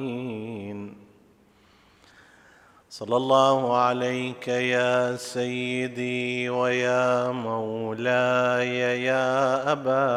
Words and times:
صلى 2.91 3.17
الله 3.17 3.77
عليك 3.77 4.49
يا 4.49 5.17
سيدي 5.17 6.51
ويا 6.51 7.31
مولاي 7.31 9.05
يا 9.05 9.73
أبا 9.73 10.11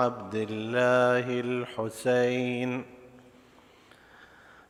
عبد 0.00 0.34
الله 0.34 1.40
الحسين. 1.40 2.84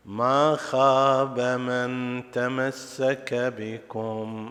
ما 0.05 0.57
خاب 0.57 1.41
من 1.41 2.23
تمسك 2.31 3.55
بكم 3.59 4.51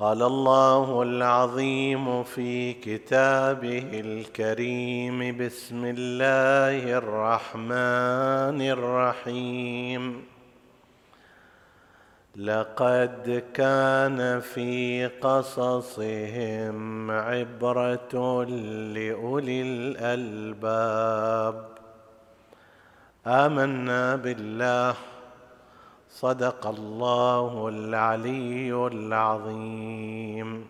قال 0.00 0.22
الله 0.22 1.02
العظيم 1.02 2.22
في 2.22 2.72
كتابه 2.72 3.90
الكريم 3.92 5.36
بسم 5.36 5.84
الله 5.84 6.98
الرحمن 6.98 8.58
الرحيم. 8.76 10.24
لقد 12.36 13.44
كان 13.54 14.40
في 14.40 15.06
قصصهم 15.20 17.10
عبرة 17.10 18.44
لأولي 18.94 19.62
الألباب. 19.62 21.68
آمنا 23.26 24.16
بالله 24.16 24.94
صدق 26.10 26.66
الله 26.66 27.68
العلي 27.68 28.86
العظيم. 28.86 30.68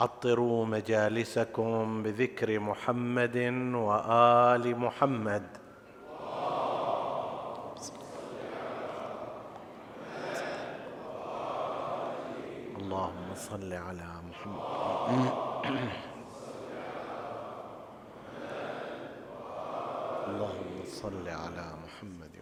عطروا 0.00 0.66
مجالسكم 0.66 2.02
بذكر 2.02 2.58
محمد 2.60 3.36
وآل 3.74 4.78
محمد. 4.78 5.42
اللهم 12.80 13.28
صل 13.34 13.72
على 13.72 14.10
محمد. 14.28 15.32
اللهم 20.28 20.76
صل 20.86 21.28
على 21.28 21.66
محمد 21.84 22.34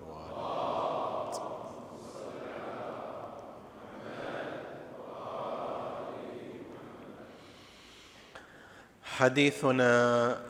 حديثنا 9.18 10.40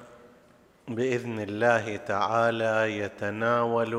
بإذن 0.89 1.41
الله 1.41 1.97
تعالى 1.97 2.99
يتناول 2.99 3.95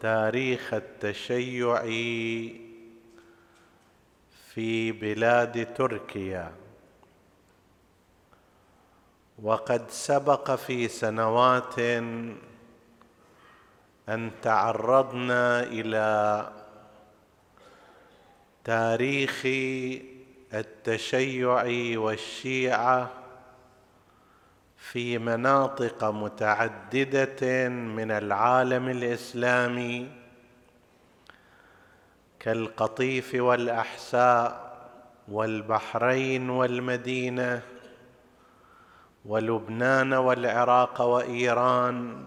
تاريخ 0.00 0.74
التشيع 0.74 1.82
في 4.54 4.92
بلاد 4.92 5.74
تركيا. 5.74 6.52
وقد 9.42 9.90
سبق 9.90 10.50
في 10.54 10.88
سنوات 10.88 11.78
أن 14.08 14.30
تعرضنا 14.42 15.62
إلى 15.62 16.48
تاريخ 18.64 19.46
التشيع 20.54 21.62
والشيعة 21.98 23.10
في 24.76 25.18
مناطق 25.18 26.04
متعددة 26.04 27.68
من 27.68 28.10
العالم 28.10 28.88
الإسلامي 28.88 30.10
كالقطيف 32.40 33.34
والأحساء 33.34 34.72
والبحرين 35.28 36.50
والمدينة 36.50 37.62
ولبنان 39.24 40.12
والعراق 40.12 41.00
وإيران 41.00 42.24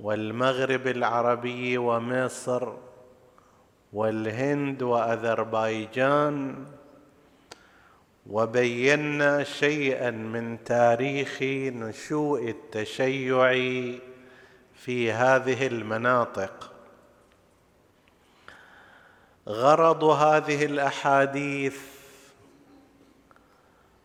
والمغرب 0.00 0.86
العربي 0.86 1.78
ومصر 1.78 2.72
والهند 3.92 4.82
وأذربيجان 4.82 6.66
وبينا 8.26 9.44
شيئا 9.44 10.10
من 10.10 10.64
تاريخ 10.64 11.42
نشوء 11.42 12.48
التشيع 12.48 13.52
في 14.74 15.12
هذه 15.12 15.66
المناطق. 15.66 16.72
غرض 19.48 20.04
هذه 20.04 20.64
الأحاديث 20.64 21.78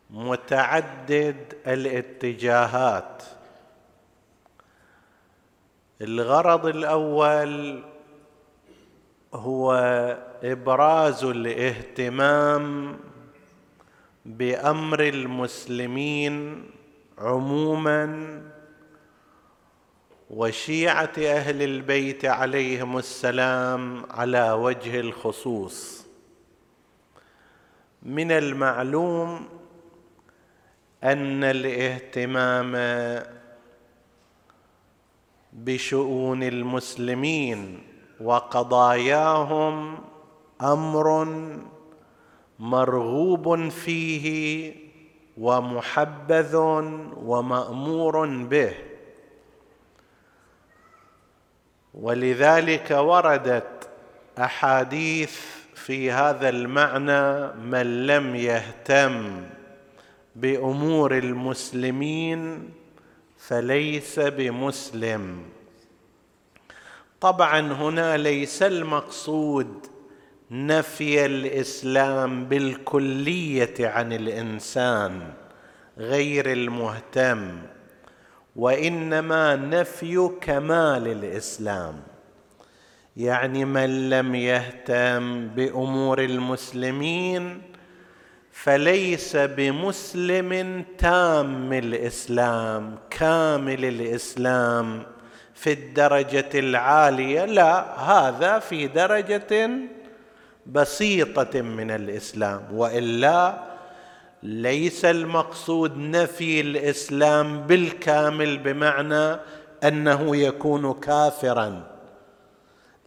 متعدد 0.10 1.54
الاتجاهات. 1.68 3.24
الغرض 6.02 6.66
الأول 6.66 7.84
هو 9.34 9.74
إبراز 10.44 11.24
الاهتمام 11.24 12.98
بأمر 14.26 15.00
المسلمين 15.00 16.66
عموما 17.18 18.42
وشيعة 20.30 21.14
أهل 21.18 21.62
البيت 21.62 22.26
عليهم 22.26 22.98
السلام 22.98 24.06
على 24.12 24.52
وجه 24.52 25.00
الخصوص. 25.00 26.06
من 28.04 28.32
المعلوم 28.32 29.48
أن 31.04 31.44
الاهتمام 31.44 32.72
بشؤون 35.54 36.44
المسلمين 36.44 37.84
وقضاياهم 38.22 40.00
أمر 40.62 41.24
مرغوب 42.60 43.70
فيه 43.70 44.74
ومحبذ 45.38 46.56
ومأمور 47.16 48.28
به. 48.28 48.74
ولذلك 51.94 52.92
وردت 52.92 53.90
أحاديث 54.40 55.40
في 55.76 56.12
هذا 56.12 56.50
المعنى 56.50 57.54
من 57.62 58.08
لم 58.08 58.36
يهتم 58.36 59.44
بأمور 60.36 61.18
المسلمين 61.18 62.70
فليس 63.38 64.20
بمسلم. 64.20 65.44
طبعا 67.22 67.60
هنا 67.60 68.18
ليس 68.18 68.64
المقصود 68.64 69.88
نفي 70.52 71.26
الإسلام 71.26 72.46
بالكلية 72.46 73.74
عن 73.80 74.14
الإنسان 74.14 75.22
غير 75.98 76.52
المهتم 76.52 77.58
وإنما 78.56 79.56
نفي 79.56 80.30
كمال 80.42 81.08
الإسلام. 81.08 82.02
يعني 83.18 83.66
من 83.66 84.10
لم 84.10 84.36
يهتم 84.36 85.48
بأمور 85.48 86.20
المسلمين 86.24 87.62
فليس 88.52 89.36
بمسلم 89.36 90.86
تام 90.98 91.74
الإسلام 91.74 92.96
كامل 93.10 93.86
الإسلام 93.86 95.04
في 95.54 95.72
الدرجة 95.72 96.50
العالية. 96.56 97.46
لا 97.46 98.00
هذا 98.00 98.60
في 98.60 98.88
درجة 98.88 99.70
بسيطة 100.66 101.62
من 101.62 101.92
الإسلام 101.92 102.68
وإلا 102.72 103.64
ليس 104.44 105.06
المقصود 105.06 105.98
نفي 105.98 106.62
الإسلام 106.62 107.62
بالكامل 107.62 108.58
بمعنى 108.58 109.40
أنه 109.84 110.36
يكون 110.36 110.94
كافرا. 110.94 111.84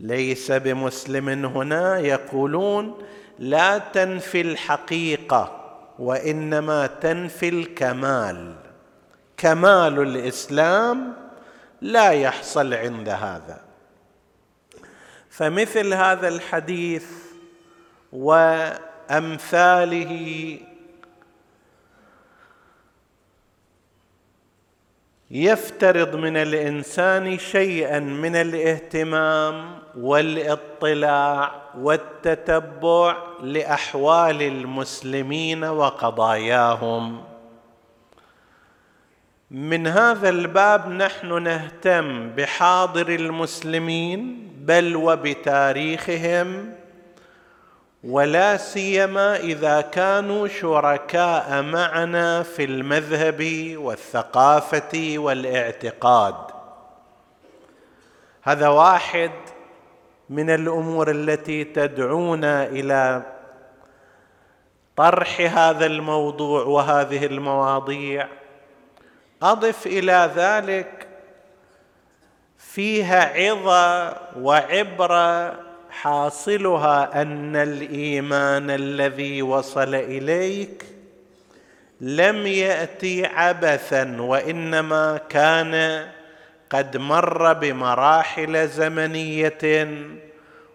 ليس 0.01 0.53
بمسلم 0.53 1.29
هنا 1.29 1.99
يقولون 1.99 2.99
لا 3.39 3.79
تنفي 3.79 4.41
الحقيقة 4.41 5.65
وإنما 5.99 6.87
تنفي 6.87 7.49
الكمال. 7.49 8.55
كمال 9.37 10.03
الإسلام 10.03 11.13
لا 11.83 12.11
يحصل 12.11 12.75
عند 12.75 13.09
هذا. 13.09 13.61
فمثل 15.31 15.95
هذا 15.95 16.29
الحديث 16.29 17.28
وأمثاله. 18.13 20.11
يفترض 25.31 26.17
من 26.17 26.37
الإنسان 26.37 27.39
شيئا 27.39 28.01
من 28.01 28.37
الاهتمام 28.37 29.79
والاطلاع 29.97 31.63
والتتبع 31.79 33.17
لأحوال 33.43 34.43
المسلمين 34.43 35.65
وقضاياهم. 35.65 37.25
من 39.51 39.87
هذا 39.87 40.29
الباب 40.29 40.89
نحن 40.89 41.43
نهتم 41.43 42.31
بحاضر 42.31 43.09
المسلمين 43.09 44.49
بل 44.59 44.97
وبتاريخهم 44.97 46.73
ولا 48.05 48.57
سيما 48.57 49.37
إذا 49.37 49.81
كانوا 49.81 50.49
شركاء 50.49 51.63
معنا 51.63 52.43
في 52.43 52.65
المذهب 52.65 53.75
والثقافة 53.77 55.15
والاعتقاد. 55.17 56.35
هذا 58.43 58.69
واحد 58.69 59.31
من 60.31 60.51
الأمور 60.51 61.11
التي 61.11 61.65
تدعونا 61.65 62.67
إلى 62.67 63.23
طرح 64.97 65.41
هذا 65.41 65.87
الموضوع 65.87 66.63
وهذه 66.63 67.27
المواضيع. 67.27 68.29
أضف 69.43 69.87
إلى 69.87 70.31
ذلك 70.37 71.09
فيها 72.59 73.49
عظة 73.49 74.17
وعبرة 74.37 75.68
حاصلها 75.91 77.23
أن 77.23 77.57
الإيمان 77.57 78.71
الذي 78.71 79.43
وصل 79.43 79.95
إليك 79.95 80.85
لم 82.01 82.47
يأتي 82.47 83.27
عبثا 83.27 84.17
وإنما 84.21 85.21
كان 85.29 86.07
قد 86.71 86.97
مر 86.97 87.53
بمراحل 87.53 88.69
زمنية 88.69 89.89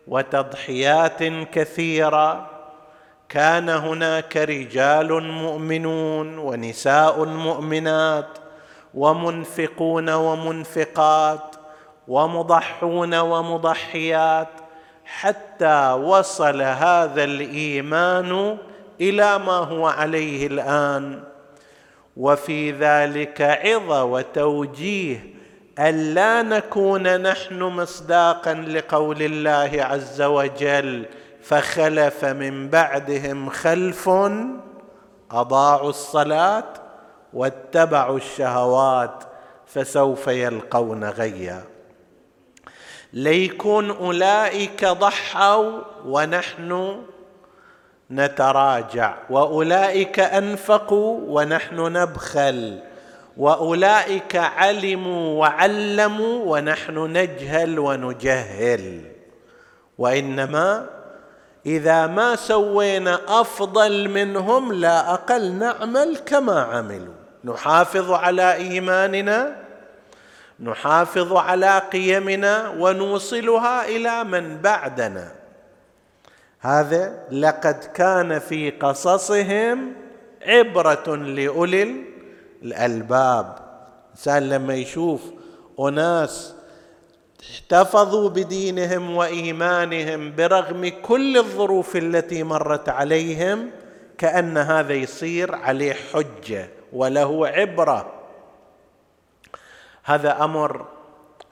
وتضحيات 0.07 1.23
كثيرة. 1.53 2.49
كان 3.29 3.69
هناك 3.69 4.37
رجال 4.37 5.23
مؤمنون 5.23 6.37
ونساء 6.37 7.25
مؤمنات 7.25 8.37
ومنفقون 8.93 10.09
ومنفقات 10.09 11.55
ومضحون 12.07 13.15
ومضحيات. 13.15 14.62
حتى 15.05 15.91
وصل 15.91 16.61
هذا 16.61 17.23
الإيمان 17.23 18.57
إلى 19.01 19.39
ما 19.39 19.57
هو 19.57 19.87
عليه 19.87 20.47
الآن. 20.47 21.23
وفي 22.17 22.71
ذلك 22.71 23.41
عظة 23.41 24.03
وتوجيه 24.03 25.33
الا 25.79 26.41
نكون 26.41 27.21
نحن 27.21 27.63
مصداقا 27.63 28.53
لقول 28.53 29.21
الله 29.21 29.71
عز 29.83 30.21
وجل 30.21 31.05
فخلف 31.43 32.25
من 32.25 32.69
بعدهم 32.69 33.49
خلف 33.49 34.09
أضاعوا 35.31 35.89
الصلاة 35.89 36.63
واتبعوا 37.33 38.17
الشهوات 38.17 39.23
فسوف 39.65 40.27
يلقون 40.27 41.03
غيا. 41.03 41.63
ليكون 43.13 43.91
أولئك 43.91 44.85
ضحوا 44.85 45.81
ونحن 46.05 47.01
نتراجع 48.11 49.15
وأولئك 49.29 50.19
أنفقوا 50.19 51.19
ونحن 51.27 51.75
نبخل 51.75 52.79
وأولئك 53.37 54.35
علموا 54.35 55.39
وعلموا 55.39 56.45
ونحن 56.45 56.97
نجهل 56.97 57.79
ونجهل. 57.79 59.01
وإنما 59.97 60.85
إذا 61.65 62.07
ما 62.07 62.35
سوينا 62.35 63.19
أفضل 63.27 64.09
منهم 64.09 64.73
لا 64.73 65.13
أقل 65.13 65.51
نعمل 65.51 66.17
كما 66.25 66.61
عملوا. 66.61 67.13
نحافظ 67.43 68.11
على 68.11 68.53
إيماننا 68.53 69.62
نحافظ 70.63 71.33
على 71.33 71.81
قيمنا 71.93 72.69
ونوصلها 72.69 73.87
إلى 73.87 74.23
من 74.23 74.61
بعدنا. 74.61 75.31
هذا 76.59 77.19
لقد 77.31 77.83
كان 77.93 78.39
في 78.39 78.69
قصصهم 78.71 79.93
عبرة 80.41 81.15
لأولي 81.15 81.95
الألباب. 82.63 83.55
الإنسان 84.07 84.49
لما 84.49 84.73
يشوف 84.73 85.21
أناس 85.79 86.55
احتفظوا 87.51 88.29
بدينهم 88.29 89.15
وإيمانهم 89.15 90.35
برغم 90.35 90.91
كل 91.01 91.37
الظروف 91.37 91.95
التي 91.95 92.43
مرت 92.43 92.89
عليهم 92.89 93.69
كأن 94.17 94.57
هذا 94.57 94.93
يصير 94.93 95.55
عليه 95.55 95.95
حجة 96.13 96.69
وله 96.93 97.47
عبرة. 97.47 98.22
هذا 100.03 100.43
أمر 100.43 100.85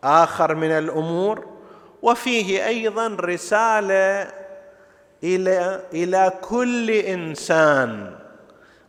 آخر 0.04 0.56
من 0.56 0.72
الأمور 0.72 1.46
وفيه 2.02 2.68
أيضا 2.68 3.08
رسالة 3.20 4.32
إلى 5.24 5.82
إلى 5.94 6.34
كل 6.42 6.92
إنسان 6.92 8.16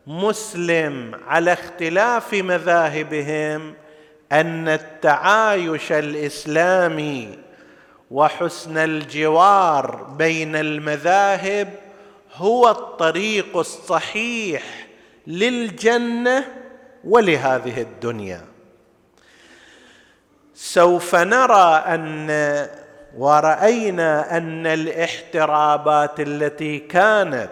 مسلم 0.06 1.20
على 1.26 1.52
اختلاف 1.52 2.34
مذاهبهم 2.34 3.74
أن 4.32 4.68
التعايش 4.68 5.92
الإسلامي 5.92 7.38
وحسن 8.10 8.78
الجوار 8.78 10.02
بين 10.18 10.56
المذاهب 10.56 11.68
هو 12.34 12.70
الطريق 12.70 13.56
الصحيح 13.56 14.86
للجنة 15.26 16.44
ولهذه 17.04 17.80
الدنيا. 17.80 18.51
سوف 20.64 21.14
نرى 21.14 21.84
أن 21.86 22.66
ورأينا 23.18 24.36
أن 24.36 24.66
الاحترابات 24.66 26.20
التي 26.20 26.78
كانت 26.78 27.50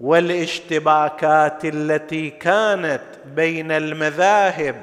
والاشتباكات 0.00 1.64
التي 1.64 2.30
كانت 2.30 3.02
بين 3.26 3.72
المذاهب 3.72 4.76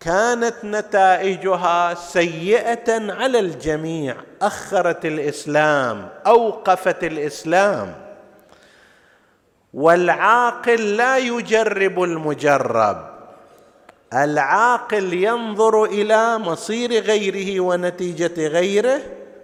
كانت 0.00 0.54
نتائجها 0.64 1.94
سيئة 1.94 3.12
على 3.12 3.38
الجميع 3.38 4.16
أخرت 4.42 5.04
الإسلام 5.04 6.08
أوقفت 6.26 7.04
الإسلام. 7.04 7.94
والعاقل 9.74 10.96
لا 10.96 11.18
يجرب 11.18 12.02
المجرب. 12.02 13.17
العاقل 14.14 15.12
ينظر 15.12 15.84
إلى 15.84 16.38
مصير 16.38 16.90
غيره 16.92 17.60
ونتيجة 17.60 18.46
غيره 18.46 19.00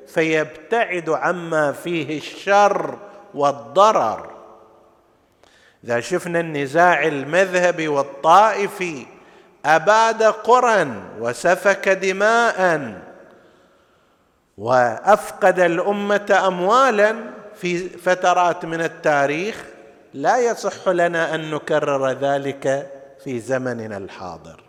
فيبتعد 0.07 1.11
عما 1.11 1.73
فيه 1.73 2.19
الشر 2.19 2.99
والضرر. 3.35 4.31
إذا 5.85 6.01
شفنا 6.01 6.41
النزاع 6.41 7.07
المذهبي 7.07 7.89
والطائفي 7.89 9.07
أباد 9.65 10.23
قرى 10.23 10.87
وسفك 11.21 11.89
دماء 11.89 12.93
وأفقد 14.59 15.61
الأمة 15.61 16.43
اموالا 16.47 17.17
في 17.55 17.89
فترات 17.89 18.65
من 18.65 18.81
التاريخ 18.81 19.65
لا 20.15 20.39
يصح 20.39 20.89
لنا 20.89 21.35
أن 21.35 21.51
نكرر 21.51 22.11
ذلك 22.11 22.94
في 23.25 23.41
زمننا 23.41 23.97
الحاضر. 23.97 24.61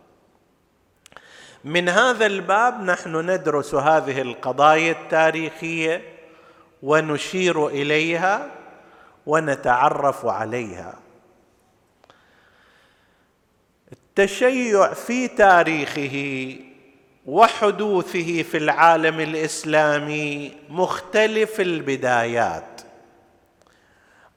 من 1.63 1.89
هذا 1.89 2.25
الباب 2.25 2.81
نحن 2.81 3.29
ندرس 3.29 3.75
هذه 3.75 4.21
القضايا 4.21 4.91
التاريخية 4.91 6.01
ونشير 6.83 7.67
إليها 7.67 8.51
ونتعرف 9.25 10.25
عليها. 10.25 10.93
التشيع 13.91 14.93
في 14.93 15.27
تاريخه 15.27 16.55
وحدوثه 17.25 18.43
في 18.43 18.57
العالم 18.57 19.19
الإسلامي 19.19 20.51
مختلف 20.69 21.61
البدايات. 21.61 22.74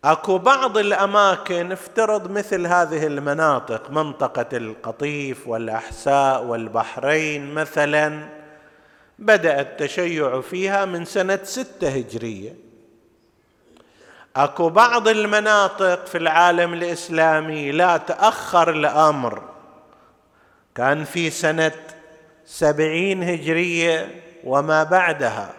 أكو 0.08 0.38
بعض 0.38 0.78
الأماكن 0.78 1.72
افترض 1.72 2.30
مثل 2.30 2.66
هذه 2.66 3.06
المناطق 3.06 3.90
منطقة 3.90 4.56
القطيف 4.56 5.48
والأحساء 5.48 6.44
والبحرين 6.44 7.54
مثلا 7.54 8.28
بدا 9.18 9.60
التشيع 9.60 10.40
فيها 10.40 10.84
من 10.84 11.04
سنة 11.04 11.38
ستة 11.42 11.88
هجرية. 11.88 12.54
أكو 14.36 14.68
بعض 14.68 15.08
المناطق 15.08 16.06
في 16.06 16.18
العالم 16.18 16.72
الإسلامي 16.72 17.72
لا 17.72 17.96
تأخر 17.96 18.70
الأمر. 18.70 19.42
كان 20.74 21.04
في 21.04 21.30
سنة 21.30 21.72
سبعين 22.46 23.22
هجرية 23.22 24.22
وما 24.44 24.84
بعدها. 24.84 25.54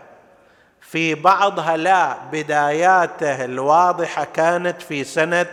في 0.92 1.16
بعضها 1.16 1.78
لا 1.78 2.18
بداياته 2.32 3.46
الواضحة 3.46 4.24
كانت 4.24 4.82
في 4.82 5.04
سنة 5.04 5.48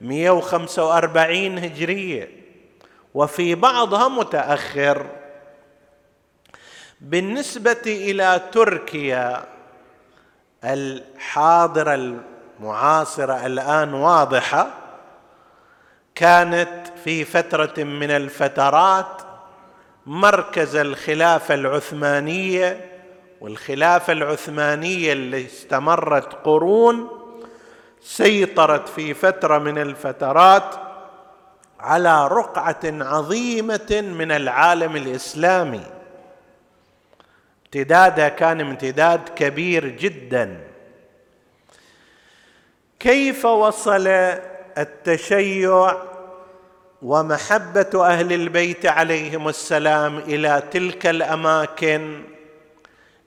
145 0.00 1.58
هجرية. 1.58 2.30
وفي 3.14 3.54
بعضها 3.54 4.08
متأخر. 4.08 5.06
بالنسبة 7.00 7.82
إلى 7.86 8.40
تركيا 8.52 9.44
الحاضرة 10.64 11.94
المعاصرة 12.60 13.46
الآن 13.46 13.94
واضحة. 13.94 14.70
كانت 16.14 16.92
في 17.04 17.24
فترة 17.24 17.84
من 17.84 18.10
الفترات 18.10 19.22
مركز 20.06 20.76
الخلافة 20.76 21.54
العثمانية 21.54 22.91
والخلافة 23.42 24.12
العثمانية 24.12 25.12
اللي 25.12 25.46
استمرت 25.46 26.34
قرون 26.44 27.08
سيطرت 28.00 28.88
في 28.88 29.14
فترة 29.14 29.58
من 29.58 29.78
الفترات 29.78 30.74
على 31.80 32.28
رقعة 32.28 32.80
عظيمة 32.84 34.04
من 34.18 34.32
العالم 34.32 34.96
الإسلامي. 34.96 35.82
امتدادها 37.66 38.28
كان 38.28 38.60
امتداد 38.60 39.28
كبير 39.28 39.88
جدا. 39.88 40.60
كيف 43.00 43.44
وصل 43.44 44.06
التشيع 44.78 45.96
ومحبة 47.02 48.06
أهل 48.06 48.32
البيت 48.32 48.86
عليهم 48.86 49.48
السلام 49.48 50.18
إلى 50.18 50.62
تلك 50.70 51.06
الأماكن؟ 51.06 52.31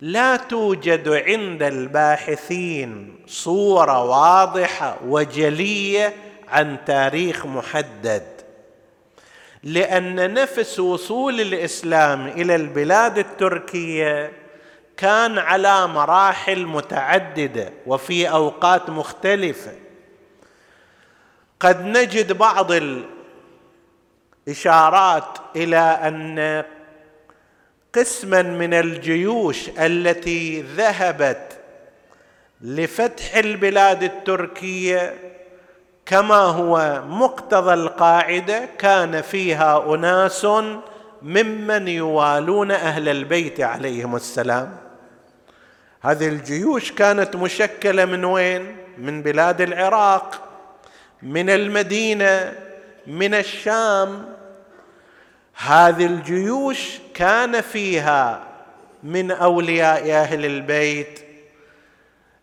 لا 0.01 0.35
توجد 0.35 1.09
عند 1.09 1.63
الباحثين 1.63 3.19
صورة 3.27 4.03
واضحة 4.03 4.97
وجلية 5.05 6.13
عن 6.47 6.77
تاريخ 6.85 7.45
محدد. 7.45 8.23
لأن 9.63 10.33
نفس 10.33 10.79
وصول 10.79 11.41
الإسلام 11.41 12.27
إلى 12.27 12.55
البلاد 12.55 13.17
التركية 13.17 14.31
كان 14.97 15.37
على 15.37 15.87
مراحل 15.87 16.65
متعددة 16.65 17.73
وفي 17.87 18.29
أوقات 18.29 18.89
مختلفة. 18.89 19.71
قد 21.59 21.85
نجد 21.85 22.31
بعض 22.31 22.71
الإشارات 24.47 25.37
إلى 25.55 25.77
أن 25.77 26.63
قسما 27.95 28.41
من 28.41 28.73
الجيوش 28.73 29.69
التي 29.79 30.61
ذهبت 30.61 31.57
لفتح 32.61 33.35
البلاد 33.35 34.03
التركية 34.03 35.13
كما 36.05 36.35
هو 36.35 37.03
مقتضى 37.07 37.73
القاعدة 37.73 38.69
كان 38.77 39.21
فيها 39.21 39.95
أناس 39.95 40.47
ممن 41.21 41.87
يوالون 41.87 42.71
أهل 42.71 43.09
البيت 43.09 43.61
عليهم 43.61 44.15
السلام. 44.15 44.77
هذه 46.01 46.27
الجيوش 46.27 46.91
كانت 46.91 47.35
مشكلة 47.35 48.05
من 48.05 48.25
وين؟ 48.25 48.75
من 48.97 49.21
بلاد 49.21 49.61
العراق 49.61 50.41
من 51.21 51.49
المدينة 51.49 52.53
من 53.07 53.33
الشام 53.33 54.35
هذه 55.57 56.05
الجيوش 56.05 57.00
كان 57.13 57.62
فيها 57.62 58.41
من 59.03 59.31
أولياء 59.31 60.12
أهل 60.12 60.45
البيت. 60.45 61.19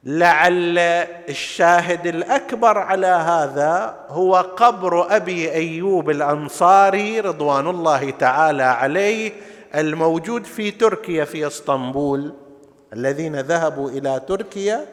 لعل 0.04 0.78
الشاهد 1.28 2.06
الأكبر 2.06 2.78
على 2.78 3.06
هذا 3.06 3.96
هو 4.08 4.36
قبر 4.36 5.16
أبي 5.16 5.52
أيوب 5.52 6.10
الأنصاري 6.10 7.20
رضوان 7.20 7.66
الله 7.68 8.10
تعالى 8.10 8.62
عليه 8.62 9.32
الموجود 9.74 10.44
في 10.44 10.70
تركيا 10.70 11.24
في 11.24 11.46
إسطنبول 11.46 12.34
الذين 12.92 13.40
ذهبوا 13.40 13.90
إلى 13.90 14.20
تركيا. 14.28 14.86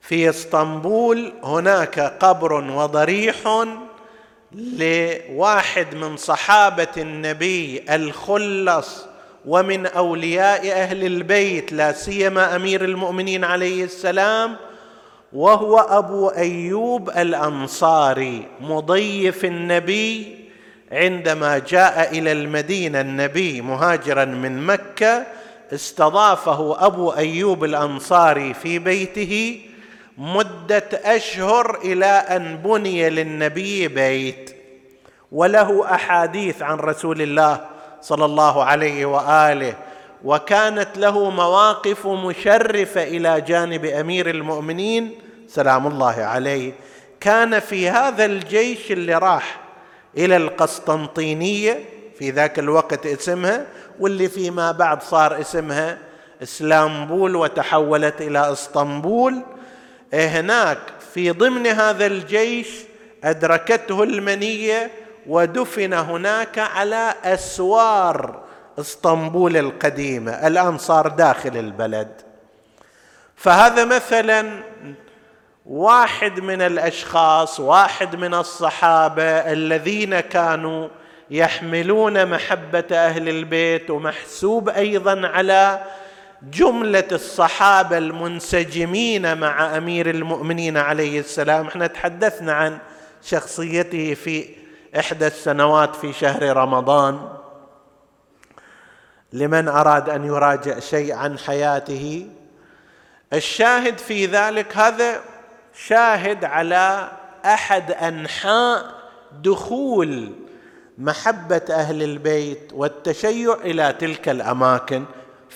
في 0.00 0.30
إسطنبول 0.30 1.32
هناك 1.44 2.00
قبر 2.00 2.52
وضريح 2.52 3.36
لواحد 4.54 5.94
من 5.94 6.16
صحابة 6.16 6.88
النبي 6.96 7.82
الخلص 7.90 9.04
ومن 9.46 9.86
أولياء 9.86 10.72
أهل 10.72 11.04
البيت 11.06 11.72
لا 11.72 11.92
سيما 11.92 12.56
أمير 12.56 12.84
المؤمنين 12.84 13.44
عليه 13.44 13.84
السلام 13.84 14.56
وهو 15.32 15.78
أبو 15.78 16.28
أيوب 16.28 17.10
الأنصاري 17.10 18.46
مضيف 18.60 19.44
النبي 19.44 20.36
عندما 20.92 21.58
جاء 21.58 22.18
إلى 22.18 22.32
المدينة 22.32 23.00
النبي 23.00 23.60
مهاجرا 23.60 24.24
من 24.24 24.66
مكة 24.66 25.26
استضافه 25.72 26.86
أبو 26.86 27.10
أيوب 27.10 27.64
الأنصاري 27.64 28.54
في 28.54 28.78
بيته 28.78 29.60
مدة 30.18 30.88
أشهر 30.92 31.78
إلى 31.84 32.06
أن 32.06 32.56
بني 32.56 33.10
للنبي 33.10 33.88
بيت. 33.88 34.56
وله 35.32 35.94
أحاديث 35.94 36.62
عن 36.62 36.76
رسول 36.76 37.22
الله 37.22 37.60
صلى 38.00 38.24
الله 38.24 38.64
عليه 38.64 39.06
وآله 39.06 39.74
وكانت 40.24 40.88
له 40.96 41.30
مواقف 41.30 42.06
مشرفة 42.06 43.02
إلى 43.02 43.40
جانب 43.40 43.84
أمير 43.84 44.30
المؤمنين 44.30 45.14
سلام 45.48 45.86
الله 45.86 46.22
عليه. 46.22 46.72
كان 47.20 47.58
في 47.60 47.88
هذا 47.90 48.24
الجيش 48.24 48.92
اللي 48.92 49.14
راح 49.14 49.60
إلى 50.16 50.36
القسطنطينية 50.36 51.84
في 52.18 52.30
ذاك 52.30 52.58
الوقت 52.58 53.06
اسمها 53.06 53.66
واللي 54.00 54.28
فيما 54.28 54.72
بعد 54.72 55.02
صار 55.02 55.40
اسمها 55.40 55.98
إسلامبول 56.42 57.36
وتحولت 57.36 58.20
إلى 58.20 58.52
إسطنبول. 58.52 59.42
هناك 60.14 60.78
في 61.14 61.30
ضمن 61.30 61.66
هذا 61.66 62.06
الجيش 62.06 62.68
أدركته 63.24 64.02
المنية 64.02 64.90
ودفن 65.26 65.92
هناك 65.92 66.58
على 66.58 67.14
أسوار 67.24 68.42
إسطنبول 68.78 69.56
القديمة 69.56 70.32
الآن 70.46 70.78
صار 70.78 71.08
داخل 71.08 71.56
البلد. 71.56 72.12
فهذا 73.36 73.84
مثلا 73.84 74.62
واحد 75.66 76.40
من 76.40 76.62
الأشخاص 76.62 77.60
واحد 77.60 78.16
من 78.16 78.34
الصحابة 78.34 79.22
الذين 79.22 80.20
كانوا 80.20 80.88
يحملون 81.30 82.26
محبة 82.26 82.84
أهل 82.92 83.28
البيت 83.28 83.90
ومحسوب 83.90 84.68
أيضا 84.68 85.28
على 85.28 85.84
جملة 86.50 87.08
الصحابة 87.12 87.98
المنسجمين 87.98 89.38
مع 89.38 89.76
أمير 89.76 90.10
المؤمنين 90.10 90.76
عليه 90.76 91.20
السلام. 91.20 91.66
إحنا 91.66 91.86
تحدثنا 91.86 92.52
عن 92.52 92.78
شخصيته 93.22 94.14
في 94.14 94.48
إحدى 94.98 95.26
السنوات 95.26 95.96
في 95.96 96.12
شهر 96.12 96.56
رمضان. 96.56 97.28
لمن 99.32 99.68
أراد 99.68 100.08
أن 100.08 100.24
يراجع 100.24 100.78
شيء 100.78 101.14
عن 101.14 101.38
حياته. 101.38 102.26
الشاهد 103.32 103.98
في 103.98 104.26
ذلك 104.26 104.76
هذا 104.76 105.20
شاهد 105.86 106.44
على 106.44 107.08
أحد 107.44 107.90
أنحاء 107.92 108.94
دخول 109.42 110.32
محبة 110.98 111.62
أهل 111.70 112.02
البيت 112.02 112.72
والتشيع 112.72 113.54
إلى 113.64 113.94
تلك 113.98 114.28
الأماكن. 114.28 115.04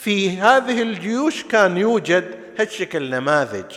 في 0.00 0.38
هذه 0.38 0.83
الجيوش 0.83 1.45
كان 1.45 1.76
يوجد 1.76 2.25
هالشكل 2.59 3.11
نماذج. 3.11 3.76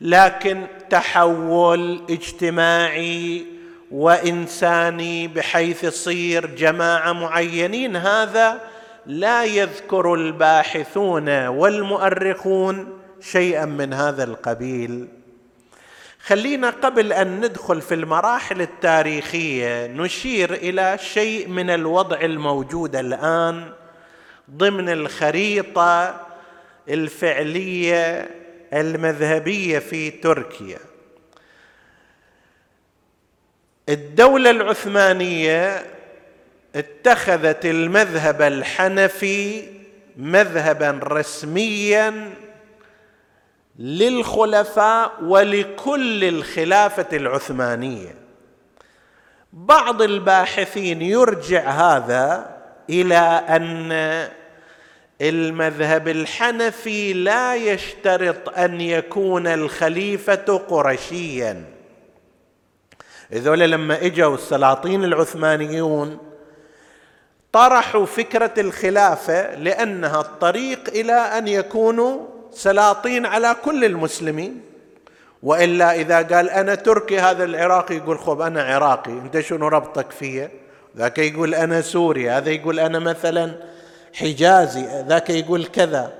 لكن 0.00 0.66
تحول 0.90 2.02
اجتماعي 2.10 3.44
وإنساني 3.90 5.28
بحيث 5.28 5.84
يصير 5.84 6.46
جماعة 6.46 7.12
معينين 7.12 7.96
هذا 7.96 8.60
لا 9.06 9.44
يذكر 9.44 10.14
الباحثون 10.14 11.46
والمؤرخون 11.46 12.98
شيئا 13.20 13.64
من 13.64 13.92
هذا 13.92 14.24
القبيل. 14.24 15.08
خلينا 16.26 16.70
قبل 16.70 17.12
أن 17.12 17.40
ندخل 17.40 17.80
في 17.80 17.94
المراحل 17.94 18.60
التاريخية 18.60 19.86
نشير 19.86 20.54
إلى 20.54 20.98
شيء 21.02 21.48
من 21.48 21.70
الوضع 21.70 22.20
الموجود 22.20 22.96
الآن. 22.96 23.72
ضمن 24.50 24.88
الخريطة 24.88 26.20
الفعلية 26.88 28.30
المذهبية 28.72 29.78
في 29.78 30.10
تركيا. 30.10 30.78
الدولة 33.88 34.50
العثمانية 34.50 35.86
اتخذت 36.76 37.66
المذهب 37.66 38.42
الحنفي 38.42 39.68
مذهبا 40.16 41.00
رسميا 41.02 42.30
للخلفاء 43.78 45.12
ولكل 45.22 46.24
الخلافة 46.24 47.16
العثمانية. 47.16 48.14
بعض 49.52 50.02
الباحثين 50.02 51.02
يرجع 51.02 51.70
هذا 51.70 52.53
إلى 52.90 53.44
أن 53.48 53.92
المذهب 55.20 56.08
الحنفي 56.08 57.12
لا 57.12 57.54
يشترط 57.54 58.58
أن 58.58 58.80
يكون 58.80 59.46
الخليفة 59.46 60.62
قرشيا 60.68 61.64
هذول 63.32 63.58
لما 63.58 64.06
إجوا 64.06 64.34
السلاطين 64.34 65.04
العثمانيون 65.04 66.18
طرحوا 67.52 68.06
فكرة 68.06 68.52
الخلافة 68.58 69.54
لأنها 69.54 70.20
الطريق 70.20 70.88
إلى 70.88 71.12
أن 71.12 71.48
يكونوا 71.48 72.26
سلاطين 72.52 73.26
على 73.26 73.56
كل 73.64 73.84
المسلمين. 73.84 74.60
وإلا 75.42 75.94
إذا 75.94 76.22
قال 76.22 76.50
أنا 76.50 76.74
تركي 76.74 77.20
هذا 77.20 77.44
العراقي 77.44 77.96
يقول 77.96 78.18
خب 78.18 78.40
أنا 78.40 78.62
عراقي 78.62 79.12
أنت 79.12 79.40
شنو 79.40 79.68
ربطك 79.68 80.10
فيه 80.10 80.50
ذاك 80.96 81.18
يقول 81.18 81.54
أنا 81.54 81.80
سوري 81.80 82.30
هذا 82.30 82.50
يقول 82.50 82.80
أنا 82.80 82.98
مثلا 82.98 83.54
حجازي 84.14 85.04
ذاك 85.08 85.30
يقول 85.30 85.64
كذا. 85.64 86.12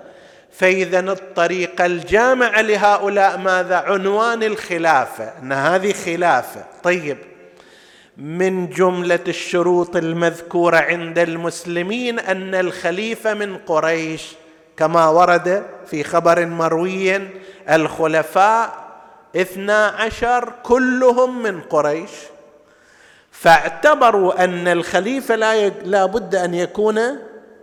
فإذا 0.52 1.00
الطريقة 1.00 1.86
الجامعة 1.86 2.60
لهؤلاء 2.60 3.38
ماذا؟ 3.38 3.76
عنوان 3.76 4.42
الخلافة 4.42 5.32
إن 5.42 5.52
هذه 5.52 5.92
خلافة. 5.92 6.64
طيب 6.82 7.16
من 8.16 8.68
جملة 8.68 9.24
الشروط 9.28 9.96
المذكورة 9.96 10.76
عند 10.76 11.18
المسلمين 11.18 12.18
أن 12.18 12.54
الخليفة 12.54 13.34
من 13.34 13.56
قريش 13.58 14.22
كما 14.76 15.08
ورد 15.08 15.64
في 15.86 16.04
خبر 16.04 16.46
مروي 16.46 17.20
الخلفاء 17.70 18.84
اثنا 19.36 19.86
عشر 19.86 20.52
كلهم 20.62 21.42
من 21.42 21.60
قريش. 21.60 22.10
فاعتبروا 23.44 24.44
أن 24.44 24.68
الخليفة 24.68 25.36
لا 25.36 25.68
لا 25.68 26.06
بد 26.06 26.34
أن 26.34 26.54
يكون 26.54 27.00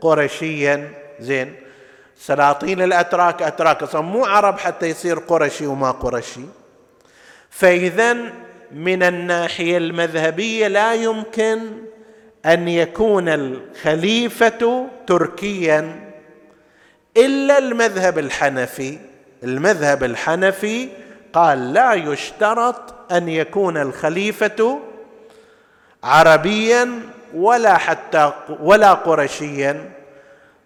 قرشيا 0.02 0.92
زين. 1.20 1.56
سلاطين 2.18 2.82
الأتراك 2.82 3.42
أتراك 3.42 3.84
أصلا 3.84 4.02
مو 4.02 4.26
عرب 4.26 4.60
حتى 4.60 4.86
يصير 4.86 5.20
قرشي 5.20 5.68
وما 5.68 5.92
قرشي 5.92 6.42
فاذا 7.50 8.18
من 8.72 9.04
الناحية 9.04 9.78
المذهبية 9.78 10.68
لا 10.68 10.94
يمكن 10.94 11.60
أن 12.46 12.68
يكون 12.68 13.30
الخليفة 13.30 14.88
تركيا 15.08 16.12
إلا 17.18 17.58
المذهب 17.58 18.20
الحنفي. 18.20 19.00
المذهب 19.44 20.04
الحنفي 20.04 20.90
قال 21.34 21.74
لا 21.74 21.94
يشترط 21.94 23.12
أن 23.12 23.30
يكون 23.30 23.78
الخليفة 23.78 24.91
عربيا 26.04 27.00
ولا 27.34 27.78
حتى 27.78 28.34
ولا 28.60 28.94
قرشيا 28.94 29.92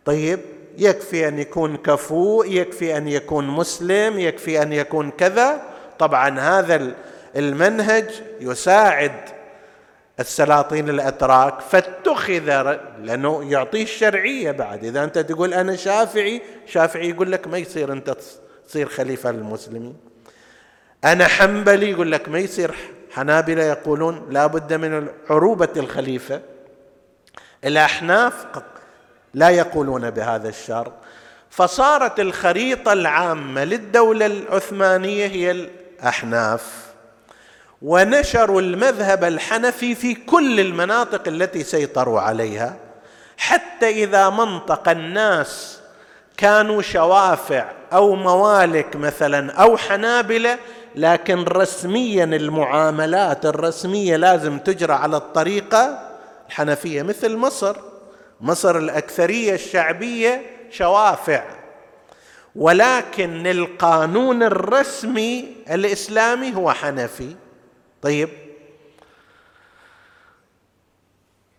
طيب 0.05 0.39
يكفي 0.77 1.27
أن 1.27 1.39
يكون 1.39 1.77
كفو 1.77 2.43
يكفي 2.43 2.97
أن 2.97 3.07
يكون 3.07 3.47
مسلم 3.47 4.19
يكفي 4.19 4.61
أن 4.61 4.73
يكون 4.73 5.11
كذا. 5.11 5.61
طبعا 5.99 6.39
هذا 6.39 6.93
المنهج 7.35 8.09
يساعد 8.39 9.11
السلاطين 10.19 10.89
الأتراك. 10.89 11.61
فاتخذ 11.61 12.77
لأنه 13.01 13.51
يعطيه 13.51 13.83
الشرعية 13.83 14.51
بعد. 14.51 14.85
إذا 14.85 15.03
أنت 15.03 15.19
تقول 15.19 15.53
أنا 15.53 15.75
شافعي 15.75 16.41
شافعي 16.67 17.09
يقول 17.09 17.31
لك 17.31 17.47
ما 17.47 17.57
يصير 17.57 17.93
أنت 17.93 18.17
تصير 18.67 18.89
خليفة 18.89 19.31
للمسلمين. 19.31 19.95
أنا 21.03 21.27
حنبلي 21.27 21.91
يقول 21.91 22.11
لك 22.11 22.29
ما 22.29 22.39
يصير 22.39 22.75
حنابلة 23.15 23.63
يقولون 23.63 24.27
لا 24.29 24.47
بد 24.47 24.73
من 24.73 25.07
عروبه 25.29 25.69
الخليفة. 25.77 26.41
الأحناف 27.65 28.33
لا 29.33 29.49
يقولون 29.49 30.09
بهذا 30.09 30.49
الشرط. 30.49 30.93
فصارت 31.49 32.19
الخريطة 32.19 32.93
العامة 32.93 33.63
للدولة 33.63 34.25
العثمانية 34.25 35.27
هي 35.27 35.51
الأحناف. 35.51 36.85
ونشروا 37.81 38.61
المذهب 38.61 39.23
الحنفي 39.23 39.95
في 39.95 40.13
كل 40.13 40.59
المناطق 40.59 41.27
التي 41.27 41.63
سيطروا 41.63 42.21
عليها 42.21 42.75
حتى 43.37 43.89
إذا 43.89 44.29
منطق 44.29 44.89
الناس 44.89 45.79
كانوا 46.37 46.81
شوافع 46.81 47.71
أو 47.93 48.15
موالك 48.15 48.95
مثلا 48.95 49.51
أو 49.53 49.77
حنابلة 49.77 50.57
لكن 50.95 51.43
رسميا 51.43 52.23
المعاملات 52.23 53.45
الرسمية 53.45 54.15
لازم 54.15 54.59
تجرى 54.59 54.93
على 54.93 55.17
الطريقة 55.17 56.09
الحنفية 56.47 57.01
مثل 57.01 57.35
مصر. 57.35 57.75
مصر 58.41 58.77
الأكثرية 58.77 59.53
الشعبية 59.53 60.41
شوافع. 60.71 61.43
ولكن 62.55 63.47
القانون 63.47 64.43
الرسمي 64.43 65.55
الإسلامي 65.71 66.55
هو 66.55 66.71
حنفي. 66.71 67.35
طيب. 68.01 68.29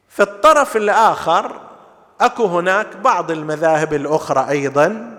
في 0.08 0.22
الطرف 0.22 0.76
الآخر 0.76 1.60
أكو 2.20 2.46
هناك 2.46 2.96
بعض 2.96 3.30
المذاهب 3.30 3.94
الأخرى 3.94 4.50
أيضا. 4.50 5.18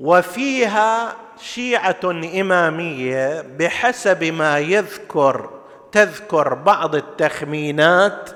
وفيها 0.00 1.16
شيعة 1.42 2.00
إمامية 2.40 3.40
بحسب 3.58 4.24
ما 4.24 4.58
يذكر 4.58 5.50
تذكر 5.92 6.54
بعض 6.54 6.94
التخمينات. 6.94 8.30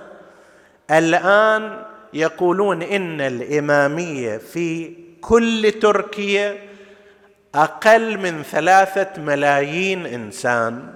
الآن 0.91 1.83
يقولون 2.13 2.83
إن 2.83 3.21
الإمامية 3.21 4.37
في 4.37 4.95
كل 5.21 5.73
تركيا 5.83 6.59
أقل 7.55 8.19
من 8.19 8.43
ثلاثة 8.43 9.23
ملايين 9.23 10.07
إنسان. 10.07 10.95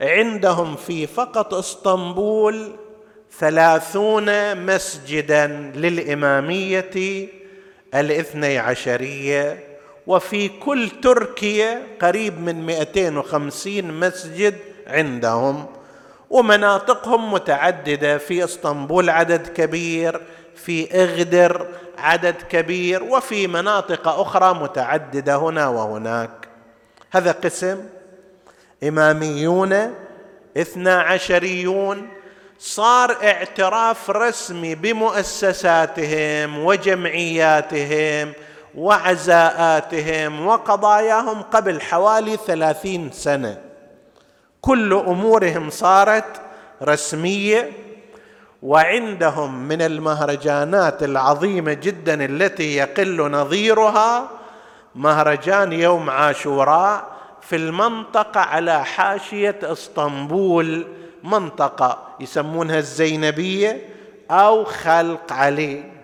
عندهم 0.00 0.76
في 0.76 1.06
فقط 1.06 1.54
إسطنبول 1.54 2.76
ثلاثون 3.38 4.56
مسجدا 4.66 5.46
للإمامية 5.74 7.28
الاثني 7.94 8.58
عشرية. 8.58 9.75
وفي 10.06 10.48
كل 10.48 10.90
تركيا 11.02 11.82
قريب 12.02 12.40
من 12.40 12.66
250 12.66 13.84
مسجد 14.00 14.54
عندهم 14.86 15.66
ومناطقهم 16.30 17.32
متعددة. 17.32 18.18
في 18.18 18.44
إسطنبول 18.44 19.10
عدد 19.10 19.46
كبير 19.46 20.20
في 20.56 21.02
إغدر 21.02 21.66
عدد 21.98 22.34
كبير 22.50 23.02
وفي 23.02 23.46
مناطق 23.46 24.08
أخرى 24.08 24.54
متعددة 24.54 25.36
هنا 25.36 25.68
وهناك. 25.68 26.48
هذا 27.10 27.32
قسم 27.32 27.84
إماميون 28.82 29.94
اثنا 30.56 31.00
عشريون. 31.00 32.08
صار 32.58 33.16
اعتراف 33.22 34.10
رسمي 34.10 34.74
بمؤسساتهم 34.74 36.58
وجمعياتهم 36.64 38.32
وعزاءاتهم 38.76 40.46
وقضاياهم 40.46 41.42
قبل 41.42 41.80
حوالي 41.80 42.36
ثلاثين 42.46 43.10
سنة. 43.12 43.58
كل 44.60 44.92
أمورهم 44.92 45.70
صارت 45.70 46.40
رسمية 46.82 47.72
وعندهم 48.62 49.68
من 49.68 49.82
المهرجانات 49.82 51.02
العظيمة 51.02 51.72
جدا 51.72 52.24
التي 52.24 52.76
يقل 52.76 53.30
نظيرها 53.30 54.28
مهرجان 54.94 55.72
يوم 55.72 56.10
عاشوراء 56.10 57.16
في 57.40 57.56
المنطقة 57.56 58.40
على 58.40 58.84
حاشية 58.84 59.58
إسطنبول 59.62 60.86
منطقة 61.24 62.08
يسمونها 62.20 62.78
الزينبية 62.78 63.88
أو 64.30 64.64
خلق 64.64 65.32
علي. 65.32 65.95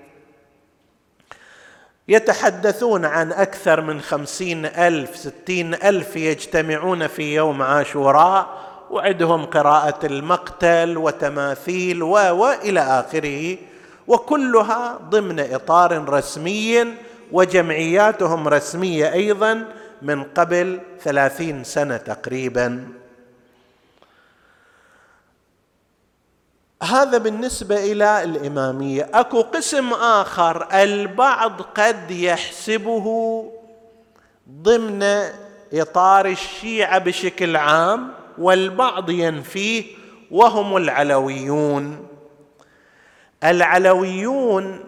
يتحدثون 2.09 3.05
عن 3.05 3.33
أكثر 3.33 3.81
من 3.81 4.01
خمسين 4.01 4.67
ألف 4.67 5.17
ستين 5.17 5.75
ألف 5.75 6.17
يجتمعون 6.17 7.07
في 7.07 7.35
يوم 7.35 7.63
عاشوراء 7.63 8.63
وعندهم 8.91 9.45
قراءة 9.47 10.07
المقتل 10.07 10.97
وتماثيل 10.97 12.03
و 12.03 12.13
وإلى 12.13 12.81
آخره 12.81 13.57
وكلها 14.07 14.99
ضمن 15.11 15.41
إطار 15.41 16.09
رسمي 16.09 16.87
وجمعياتهم 17.33 18.49
رسمية 18.49 19.13
أيضا 19.13 19.65
من 20.03 20.23
قبل 20.23 20.81
ثلاثين 21.03 21.65
سنة 21.65 21.97
تقريبا. 21.97 22.89
هذا 26.83 27.19
بالنسبة 27.19 27.93
إلى 27.93 28.25
الإمامية. 28.25 29.11
أكو 29.15 29.41
قسم 29.41 29.93
آخر 29.93 30.69
البعض 30.83 31.63
قد 31.63 32.11
يحسبه 32.11 33.07
ضمن 34.51 35.03
إطار 35.73 36.27
الشيعة 36.27 36.99
بشكل 36.99 37.57
عام 37.57 38.13
والبعض 38.39 39.11
ينفيه 39.11 39.85
وهم 40.31 40.77
العلويون. 40.77 42.07
العلويون 43.45 44.85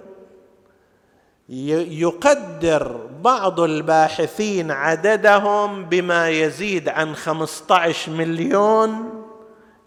يقدر 1.48 3.00
بعض 3.20 3.60
الباحثين 3.60 4.70
عددهم 4.70 5.84
بما 5.84 6.30
يزيد 6.30 6.88
عن 6.88 7.14
15 7.16 8.12
مليون. 8.12 9.23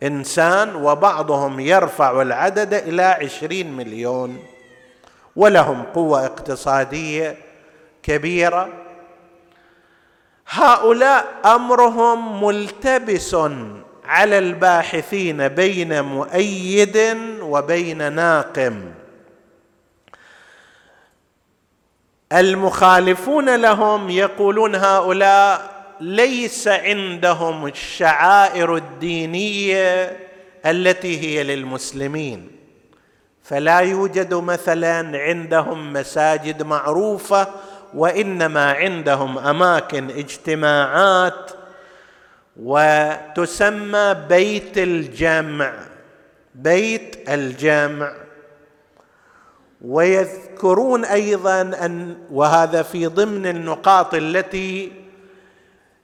إنسان 0.03 0.75
وبعضهم 0.75 1.59
يرفع 1.59 2.21
العدد 2.21 2.73
إلى 2.73 3.03
عشرين 3.03 3.77
مليون 3.77 4.43
ولهم 5.35 5.83
قوة 5.83 6.25
اقتصادية 6.25 7.37
كبيرة. 8.03 8.69
هؤلاء 10.49 11.25
أمرهم 11.45 12.43
ملتبس 12.43 13.35
على 14.05 14.37
الباحثين 14.39 15.47
بين 15.47 16.01
مؤيد 16.03 17.17
وبين 17.41 18.13
ناقم. 18.13 18.91
المخالفون 22.33 23.55
لهم 23.55 24.09
يقولون 24.09 24.75
هؤلاء 24.75 25.76
ليس 26.01 26.67
عندهم 26.67 27.65
الشعائر 27.65 28.75
الدينية 28.75 30.17
التي 30.65 31.19
هي 31.21 31.43
للمسلمين. 31.43 32.51
فلا 33.43 33.79
يوجد 33.79 34.33
مثلا 34.33 35.17
عندهم 35.17 35.93
مساجد 35.93 36.63
معروفة 36.63 37.47
وإنما 37.93 38.71
عندهم 38.71 39.37
أماكن 39.37 40.09
اجتماعات 40.09 41.51
وتسمى 42.57 44.15
بيت 44.29 44.77
الجمع 44.77 45.73
بيت 46.55 47.29
الجمع. 47.29 48.13
ويذكرون 49.81 51.05
أيضا 51.05 51.61
أن 51.61 52.17
وهذا 52.31 52.81
في 52.81 53.05
ضمن 53.05 53.45
النقاط 53.47 54.13
التي 54.13 54.91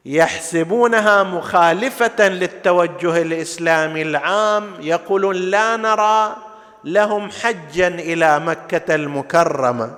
يحسبونها 0.06 1.24
مخالفة 1.24 2.28
للتوجه 2.28 3.22
الإسلامي 3.22 4.02
العام 4.02 4.72
يقولون 4.80 5.36
لا 5.36 5.78
نرى 5.78 6.36
لهم 6.84 7.30
حجا 7.30 7.88
إلى 7.88 8.40
مكة 8.40 8.96
المكرمة. 8.96 9.98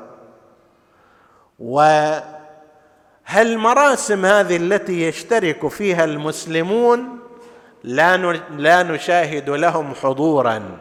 وهالمراسم 3.29 4.25
هذه 4.25 4.57
التي 4.57 5.07
يشترك 5.07 5.67
فيها 5.67 6.03
المسلمون 6.03 7.19
لا 7.83 8.17
لا 8.57 8.83
نشاهد 8.83 9.49
لهم 9.49 9.93
حضورا. 9.93 10.77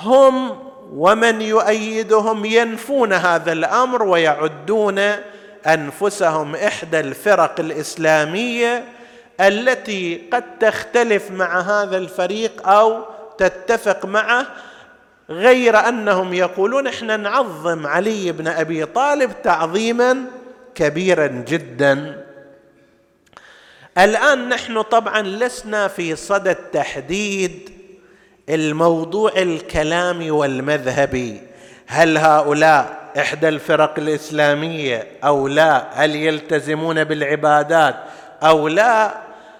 هم 0.00 0.58
ومن 0.92 1.42
يؤيدهم 1.42 2.44
ينفون 2.44 3.12
هذا 3.12 3.52
الأمر 3.52 4.02
ويعدون 4.02 5.00
أنفسهم 5.66 6.54
إحدى 6.56 7.00
الفرق 7.00 7.60
الإسلامية 7.60 8.84
التي 9.40 10.22
قد 10.32 10.58
تختلف 10.58 11.30
مع 11.30 11.60
هذا 11.60 11.96
الفريق 11.96 12.68
أو 12.68 13.04
تتفق 13.38 14.06
معه 14.06 14.46
غير 15.30 15.78
أنهم 15.88 16.34
يقولون 16.34 16.86
إحنا 16.86 17.16
نعظم 17.16 17.86
علي 17.86 18.32
بن 18.32 18.48
أبي 18.48 18.84
طالب 18.84 19.42
تعظيما 19.42 20.24
كبيرا 20.74 21.26
جدا. 21.26 22.24
الآن 23.98 24.48
نحن 24.48 24.82
طبعا 24.82 25.22
لسنا 25.22 25.88
في 25.88 26.16
صدد 26.16 26.54
تحديد 26.54 27.70
الموضوع 28.48 29.32
الكلامي 29.36 30.30
والمذهبي. 30.30 31.40
هل 31.86 32.18
هؤلاء 32.18 33.01
إحدى 33.18 33.48
الفرق 33.48 33.94
الإسلامية 33.98 35.06
أو 35.24 35.48
لا 35.48 35.88
هل 35.92 36.16
يلتزمون 36.16 37.04
بالعبادات 37.04 37.96
أو 38.42 38.68
لا 38.68 39.14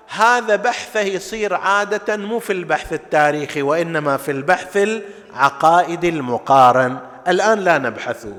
هذا 0.08 0.56
بحثه 0.56 1.00
يصير 1.00 1.54
عادة 1.54 2.16
مو 2.16 2.38
في 2.38 2.52
البحث 2.52 2.92
التاريخي 2.92 3.62
وإنما 3.62 4.16
في 4.16 4.30
البحث 4.30 4.76
العقائدي 4.76 6.08
المقارن. 6.08 6.98
الآن 7.28 7.58
لا 7.58 7.78
نبحثه 7.78 8.34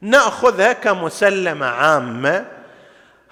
ناخذها 0.00 0.72
كمسلمة 0.72 1.66
عامة. 1.66 2.44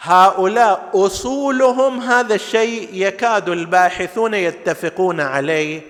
هؤلاء 0.00 0.90
أصولهم 0.94 2.00
هذا 2.00 2.34
الشيء 2.34 2.88
يكاد 2.92 3.48
الباحثون 3.48 4.34
يتفقون 4.34 5.20
عليه. 5.20 5.80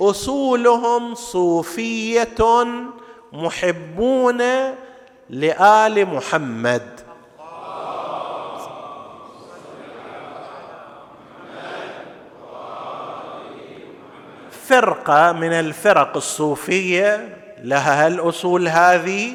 أصولهم 0.00 1.14
صوفية 1.14 2.28
محبون 3.34 4.42
لآل 5.30 6.06
محمد. 6.06 7.00
فرقة 14.68 15.32
من 15.32 15.52
الفرق 15.52 16.16
الصوفية 16.16 17.36
لها 17.62 18.06
الأصول 18.06 18.68
هذه 18.68 19.32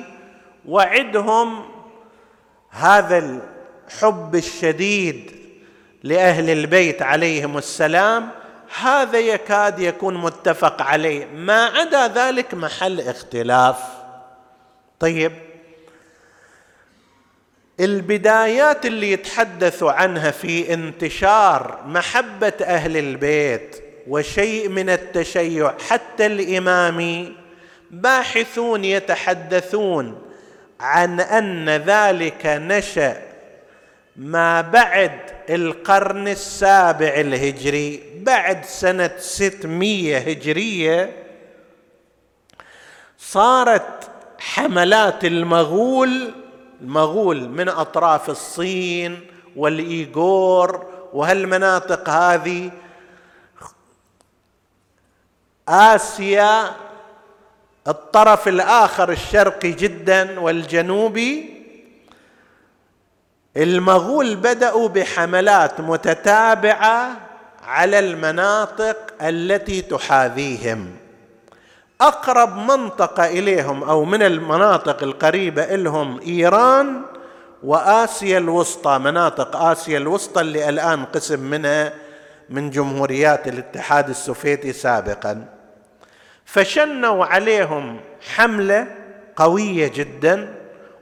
وعدهم 0.66 1.66
هذا 2.70 3.18
الحب 3.18 4.36
الشديد 4.36 5.32
لأهل 6.04 6.50
البيت 6.50 7.02
عليهم 7.02 7.58
السلام 7.58 8.30
هذا 8.82 9.20
يكاد 9.20 9.80
يكون 9.80 10.18
متفق 10.18 10.82
عليه. 10.82 11.26
ما 11.26 11.66
عدا 11.66 12.08
ذلك 12.08 12.54
محل 12.54 13.02
اختلاف. 13.02 13.78
طيب. 15.00 15.32
البدايات 17.80 18.86
اللي 18.86 19.12
يتحدثوا 19.12 19.92
عنها 19.92 20.32
في 20.32 20.74
انتشار 20.74 21.80
محبة 21.86 22.54
أهل 22.62 22.98
البيت 22.98 23.84
وشيء 24.08 24.70
من 24.70 24.90
التشيع 24.90 25.74
حتى 25.90 26.26
الإمامي 26.26 27.36
باحثون 27.92 28.86
يتحدثون 28.86 30.22
عن 30.80 31.20
أن 31.20 31.70
ذلك 31.70 32.46
نشأ 32.46 33.29
ما 34.20 34.62
بعد 34.62 35.20
القرن 35.50 36.28
السابع 36.28 37.08
الهجري 37.08 38.04
بعد 38.16 38.66
سنة 38.66 39.12
ستمية 39.18 40.18
هجرية 40.18 41.24
صارت 43.18 44.10
حملات 44.40 45.26
المغول 45.26 46.34
المغول 46.82 47.50
من 47.50 47.70
أطراف 47.70 48.30
الصين 48.30 49.20
والإيغور 49.56 50.86
وهالمناطق 51.14 52.10
هذه 52.10 52.72
آسيا 55.68 56.76
الطرف 57.88 58.48
الآخر 58.48 59.12
الشرقي 59.12 59.72
جدا 59.72 60.40
والجنوبي 60.40 61.59
المغول 63.60 64.36
بدأوا 64.36 64.88
بحملات 64.90 65.82
متتابعة 65.82 67.12
على 67.64 68.00
المناطق 68.00 68.98
التي 69.22 69.82
تحاذيهم. 69.82 70.92
أقرب 72.02 72.58
منطقة 72.58 73.26
إليهم 73.26 73.84
أو 73.84 74.06
من 74.06 74.24
المناطق 74.24 75.04
القريبة 75.04 75.66
لهم 75.66 76.20
إيران 76.20 77.02
وآسيا 77.64 78.38
الوسطى. 78.38 78.98
مناطق 78.98 79.56
آسيا 79.56 79.98
الوسطى 79.98 80.42
اللي 80.42 80.70
الآن 80.70 81.06
قسم 81.06 81.40
منها 81.40 81.94
من 82.50 82.70
جمهوريات 82.70 83.48
الاتحاد 83.48 84.10
السوفيتي 84.10 84.74
سابقا. 84.74 85.46
فشنوا 86.46 87.26
عليهم 87.26 88.00
حملة 88.36 88.88
قوية 89.36 89.88
جدا 89.88 90.56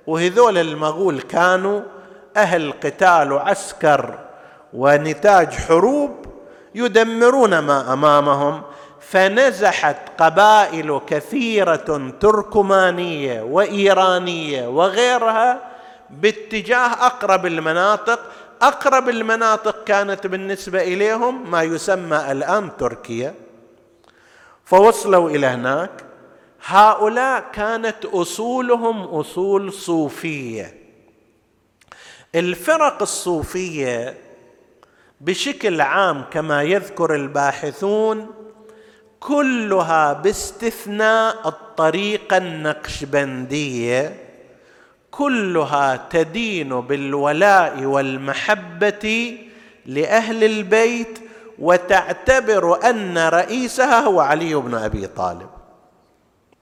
وهذول 0.08 0.58
المغول 0.58 1.22
كانوا 1.22 1.82
أهل 2.38 2.74
قتال 2.84 3.32
وعسكر 3.32 4.20
ونتاج 4.74 5.54
حروب 5.54 6.26
يدمرون 6.76 7.60
ما 7.60 7.94
أمامهم 7.94 8.62
فنزحت 9.00 9.98
قبائل 10.18 11.02
كثيرة 11.08 12.12
تركمانية 12.20 13.42
وإيرانية 13.42 14.68
وغيرها 14.68 15.60
باتجاه 16.10 17.06
أقرب 17.06 17.46
المناطق. 17.46 18.20
أقرب 18.62 19.10
المناطق 19.10 19.84
كانت 19.84 20.28
بالنسبة 20.28 20.82
إليهم 20.82 21.52
ما 21.52 21.64
يسمى 21.64 22.32
الآن 22.32 22.78
تركيا. 22.78 23.34
فوصلوا 24.66 25.30
إلى 25.30 25.48
هناك. 25.48 25.92
هؤلاء 26.66 27.44
كانت 27.54 28.06
أصولهم 28.06 29.04
أصول 29.04 29.74
صوفية. 29.74 30.87
الفرق 32.40 33.02
الصوفية 33.02 34.18
بشكل 35.22 35.82
عام 35.82 36.24
كما 36.32 36.64
يذكر 36.64 37.16
الباحثون 37.16 38.28
كلها 39.20 40.14
باستثناء 40.14 41.48
الطريقة 41.48 42.38
النقشبندية 42.38 44.16
كلها 45.12 46.08
تدين 46.10 46.82
بالولاء 46.82 47.84
والمحبة 47.84 49.38
لأهل 49.86 50.44
البيت 50.44 51.20
وتعتبر 51.60 52.90
أن 52.90 53.18
رئيسها 53.18 54.00
هو 54.00 54.20
علي 54.20 54.56
بن 54.56 54.76
أبي 54.76 55.08
طالب. 55.08 55.50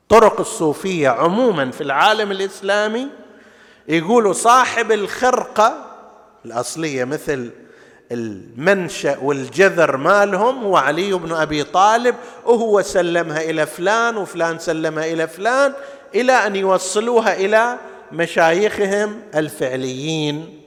طرق 0.10 0.40
الصوفية 0.40 1.10
عموما 1.10 1.72
في 1.72 1.82
العالم 1.82 2.32
الإسلامي 2.32 3.08
يقولوا 3.88 4.34
صاحب 4.34 4.92
الخرقة 4.92 5.86
الأصلية 6.46 7.04
مثل 7.04 7.50
المنشأ 8.12 9.18
والجذر 9.22 9.98
مالهم 9.98 10.64
هو 10.64 10.78
علي 10.78 11.14
بن 11.14 11.32
أبي 11.32 11.64
طالب 11.64 12.16
وهو 12.46 12.82
سلمها 12.82 13.42
إلى 13.42 13.66
فلان 13.66 14.18
وفلان 14.18 14.60
سلمها 14.60 15.06
إلى 15.06 15.28
فلان 15.28 15.74
إلى 16.16 16.32
أن 16.32 16.56
يوصلوها 16.56 17.34
إلى 17.34 17.78
مشايخهم 18.12 19.22
الفعليين. 19.36 20.62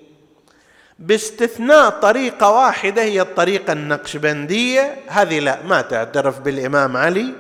باستثناء 0.99 1.91
طريقة 1.91 2.51
واحدة 2.51 3.03
هي 3.03 3.21
الطريقة 3.21 3.73
النقشبندية. 3.73 4.97
هذه 5.07 5.39
لا 5.39 5.63
ما 5.63 5.81
تعترف 5.81 6.41
بالإمام 6.41 6.97
علي 6.97 7.35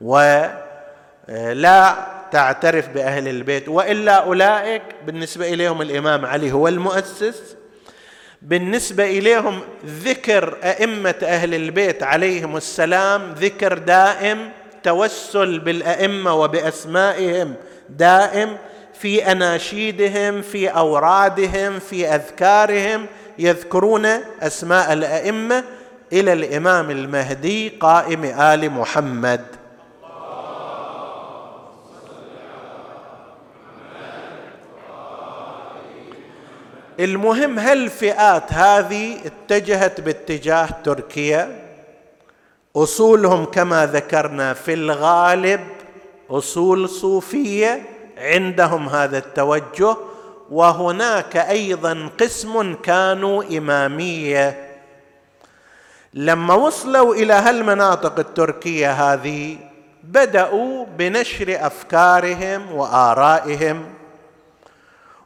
ولا 0.00 2.17
تعترف 2.32 2.88
بأهل 2.88 3.28
البيت 3.28 3.68
وإلا 3.68 4.12
أولئك 4.12 4.82
بالنسبة 5.06 5.48
إليهم 5.54 5.82
الإمام 5.82 6.26
علي 6.26 6.52
هو 6.52 6.68
المؤسس. 6.68 7.56
بالنسبة 8.42 9.04
إليهم 9.04 9.60
ذكر 9.86 10.56
أئمة 10.64 11.14
أهل 11.22 11.54
البيت 11.54 12.02
عليهم 12.02 12.56
السلام 12.56 13.32
ذكر 13.32 13.78
دائم 13.78 14.50
توسل 14.82 15.58
بالأئمة 15.58 16.34
وبأسمائهم 16.34 17.54
دائم 17.88 18.56
في 19.00 19.32
أناشيدهم 19.32 20.42
في 20.42 20.68
أورادهم 20.68 21.78
في 21.78 22.06
أذكارهم 22.06 23.06
يذكرون 23.38 24.06
أسماء 24.40 24.92
الأئمة 24.92 25.64
إلى 26.12 26.32
الإمام 26.32 26.90
المهدي 26.90 27.68
قائم 27.68 28.24
آل 28.24 28.70
محمد. 28.70 29.57
المهم 37.00 37.58
هالفئات 37.58 38.52
هذه 38.52 39.16
اتجهت 39.26 40.00
باتجاه 40.00 40.68
تركيا؟ 40.84 41.68
أصولهم 42.76 43.44
كما 43.44 43.86
ذكرنا 43.86 44.54
في 44.54 44.74
الغالب 44.74 45.60
أصول 46.30 46.88
صوفية 46.88 47.82
عندهم 48.18 48.88
هذا 48.88 49.18
التوجه. 49.18 49.96
وهناك 50.50 51.36
أيضا 51.36 52.10
قسم 52.20 52.74
كانوا 52.74 53.58
إمامية. 53.58 54.68
لما 56.14 56.54
وصلوا 56.54 57.14
إلى 57.14 57.32
هالمناطق 57.32 58.18
التركية 58.18 58.92
هذه 58.92 59.56
بدأوا 60.04 60.86
بنشر 60.98 61.66
أفكارهم 61.66 62.72
وآرائهم. 62.72 63.97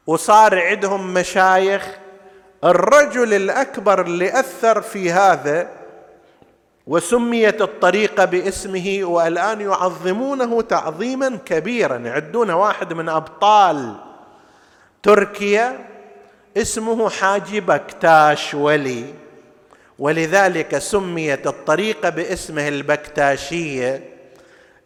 وصار 0.06 0.58
عندهم 0.58 1.14
مشايخ 1.14 1.88
الرجل 2.64 3.34
الأكبر 3.34 4.00
اللي 4.00 4.40
أثر 4.40 4.80
في 4.80 5.12
هذا 5.12 5.68
وسميت 6.86 7.62
الطريقة 7.62 8.24
باسمه 8.24 8.98
والآن 9.02 9.60
يعظمونه 9.60 10.62
تعظيما 10.62 11.38
كبيرا 11.44 11.96
يعدون 11.96 12.50
واحد 12.50 12.92
من 12.92 13.08
أبطال 13.08 13.94
تركيا 15.02 15.86
اسمه 16.56 17.10
حاجي 17.10 17.60
بكتاش 17.60 18.54
ولي. 18.54 19.04
ولذلك 19.98 20.78
سميت 20.78 21.46
الطريقة 21.46 22.08
باسمه 22.08 22.68
البكتاشية. 22.68 24.02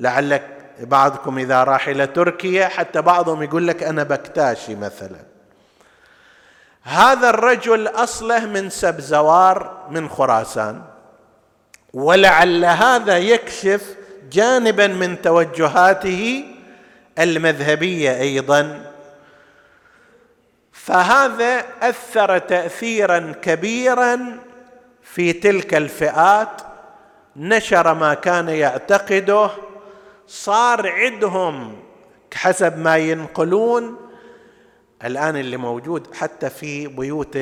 لعلك 0.00 0.55
بعضكم 0.80 1.38
إذا 1.38 1.64
راح 1.64 1.88
إلى 1.88 2.06
تركيا 2.06 2.68
حتى 2.68 3.02
بعضهم 3.02 3.42
يقول 3.42 3.68
لك 3.68 3.82
أنا 3.82 4.02
بكتاشي 4.02 4.74
مثلا. 4.74 5.18
هذا 6.82 7.30
الرجل 7.30 7.88
أصله 7.88 8.46
من 8.46 8.70
سبزوار 8.70 9.86
من 9.90 10.08
خراسان 10.08 10.82
ولعل 11.94 12.64
هذا 12.64 13.18
يكشف 13.18 13.96
جانبا 14.32 14.86
من 14.86 15.22
توجهاته 15.22 16.44
المذهبية 17.18 18.20
أيضا. 18.20 18.92
فهذا 20.72 21.64
أثر 21.82 22.38
تاثيرا 22.38 23.34
كبيرا 23.42 24.38
في 25.02 25.32
تلك 25.32 25.74
الفئات 25.74 26.62
نشر 27.36 27.94
ما 27.94 28.14
كان 28.14 28.48
يعتقده 28.48 29.50
صار 30.26 30.88
عندهم 30.88 31.76
حسب 32.34 32.78
ما 32.78 32.96
ينقلون. 32.96 33.96
الآن 35.04 35.36
اللي 35.36 35.56
موجود 35.56 36.14
حتى 36.14 36.50
في 36.50 36.86
بيوت 36.86 37.36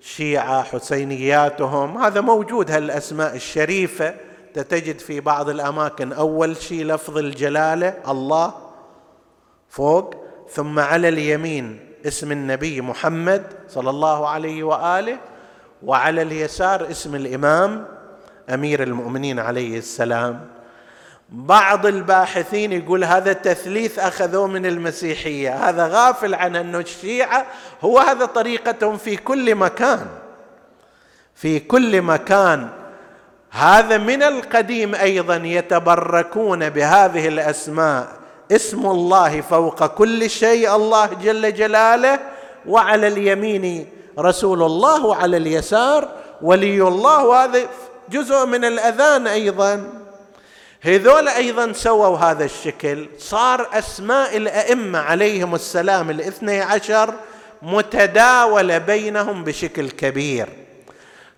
الشيعة 0.00 0.62
حسينياتهم 0.62 1.98
هذا 1.98 2.20
موجود 2.20 2.70
هالأسماء 2.70 3.36
الشريفة. 3.36 4.14
تجد 4.54 4.98
في 4.98 5.20
بعض 5.20 5.48
الأماكن 5.48 6.12
أول 6.12 6.56
شيء 6.56 6.84
لفظ 6.84 7.18
الجلالة 7.18 7.94
الله 8.08 8.54
فوق. 9.68 10.14
ثم 10.50 10.78
على 10.78 11.08
اليمين 11.08 11.92
اسم 12.06 12.32
النبي 12.32 12.80
محمد 12.80 13.42
صلى 13.68 13.90
الله 13.90 14.28
عليه 14.28 14.62
وآله 14.62 15.18
وعلى 15.82 16.22
اليسار 16.22 16.90
اسم 16.90 17.14
الإمام 17.14 17.86
أمير 18.50 18.82
المؤمنين 18.82 19.38
عليه 19.38 19.78
السلام. 19.78 20.55
بعض 21.28 21.86
الباحثين 21.86 22.72
يقول 22.72 23.04
هذا 23.04 23.32
تثليث 23.32 23.98
أخذوه 23.98 24.46
من 24.46 24.66
المسيحية. 24.66 25.68
هذا 25.68 25.86
غافل 25.86 26.34
عن 26.34 26.56
انه 26.56 26.78
الشيعة 26.78 27.46
هو 27.82 27.98
هذا 27.98 28.24
طريقتهم 28.26 28.96
في 28.96 29.16
كل 29.16 29.54
مكان. 29.54 30.06
في 31.34 31.58
كل 31.60 32.02
مكان. 32.02 32.68
هذا 33.50 33.98
من 33.98 34.22
القديم 34.22 34.94
أيضا 34.94 35.36
يتبركون 35.36 36.68
بهذه 36.70 37.28
الأسماء. 37.28 38.08
اسم 38.52 38.86
الله 38.86 39.40
فوق 39.40 39.86
كل 39.86 40.30
شيء 40.30 40.76
الله 40.76 41.06
جل 41.06 41.54
جلاله 41.54 42.18
وعلى 42.66 43.08
اليمين 43.08 43.88
رسول 44.18 44.62
الله 44.62 45.06
وعلى 45.06 45.36
اليسار 45.36 46.08
ولي 46.42 46.82
الله. 46.82 47.24
وهذا 47.24 47.60
جزء 48.10 48.46
من 48.46 48.64
الأذان 48.64 49.26
أيضا. 49.26 50.05
هذول 50.86 51.28
أيضا 51.28 51.72
سووا 51.72 52.18
هذا 52.18 52.44
الشكل. 52.44 53.08
صار 53.18 53.68
أسماء 53.72 54.36
الأئمة 54.36 54.98
عليهم 54.98 55.54
السلام 55.54 56.10
الاثني 56.10 56.60
عشر 56.60 57.14
متداولة 57.62 58.78
بينهم 58.78 59.44
بشكل 59.44 59.90
كبير. 59.90 60.48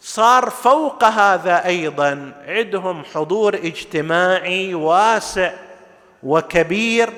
صار 0.00 0.50
فوق 0.50 1.04
هذا 1.04 1.66
أيضا 1.66 2.32
عندهم 2.46 3.04
حضور 3.04 3.54
اجتماعي 3.54 4.74
واسع 4.74 5.52
وكبير 6.22 7.10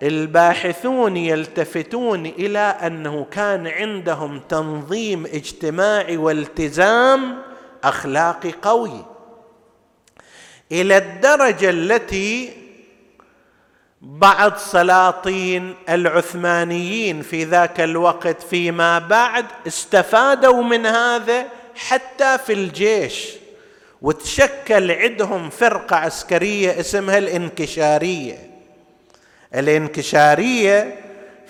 والباحثون 0.00 1.16
يلتفتون 1.16 2.26
إلى 2.26 2.58
أنه 2.58 3.26
كان 3.30 3.66
عندهم 3.66 4.40
تنظيم 4.48 5.26
اجتماعي 5.26 6.16
والتزام 6.16 7.38
أخلاقي 7.84 8.52
قوي. 8.62 9.09
إلى 10.72 10.96
الدرجة 10.96 11.70
التي 11.70 12.52
بعض 14.02 14.56
سلاطين 14.56 15.74
العثمانيين 15.88 17.22
في 17.22 17.44
ذاك 17.44 17.80
الوقت 17.80 18.42
فيما 18.42 18.98
بعد 18.98 19.46
استفادوا 19.66 20.62
من 20.62 20.86
هذا 20.86 21.46
حتى 21.76 22.38
في 22.38 22.52
الجيش 22.52 23.28
وتشكل 24.02 24.90
عندهم 24.90 25.50
فرقة 25.50 25.96
عسكرية 25.96 26.80
اسمها 26.80 27.18
الانكشارية. 27.18 28.50
الانكشارية 29.54 30.94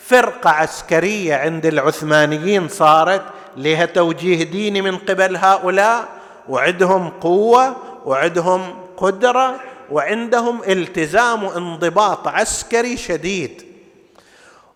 فرقة 0.07 0.51
عسكرية 0.51 1.35
عند 1.35 1.67
العثمانيين 1.67 2.69
صارت 2.69 3.23
لها 3.57 3.85
توجيه 3.85 4.45
ديني 4.45 4.83
من 4.83 4.97
قبل 4.97 5.37
هؤلاء 5.37 6.09
وعندهم 6.49 7.09
قوة 7.09 7.77
وعندهم 8.05 8.80
قدره 9.01 9.61
وعندهم 9.91 10.63
التزام 10.69 11.45
وانضباط 11.45 12.29
عسكري 12.29 12.97
شديد. 12.97 13.63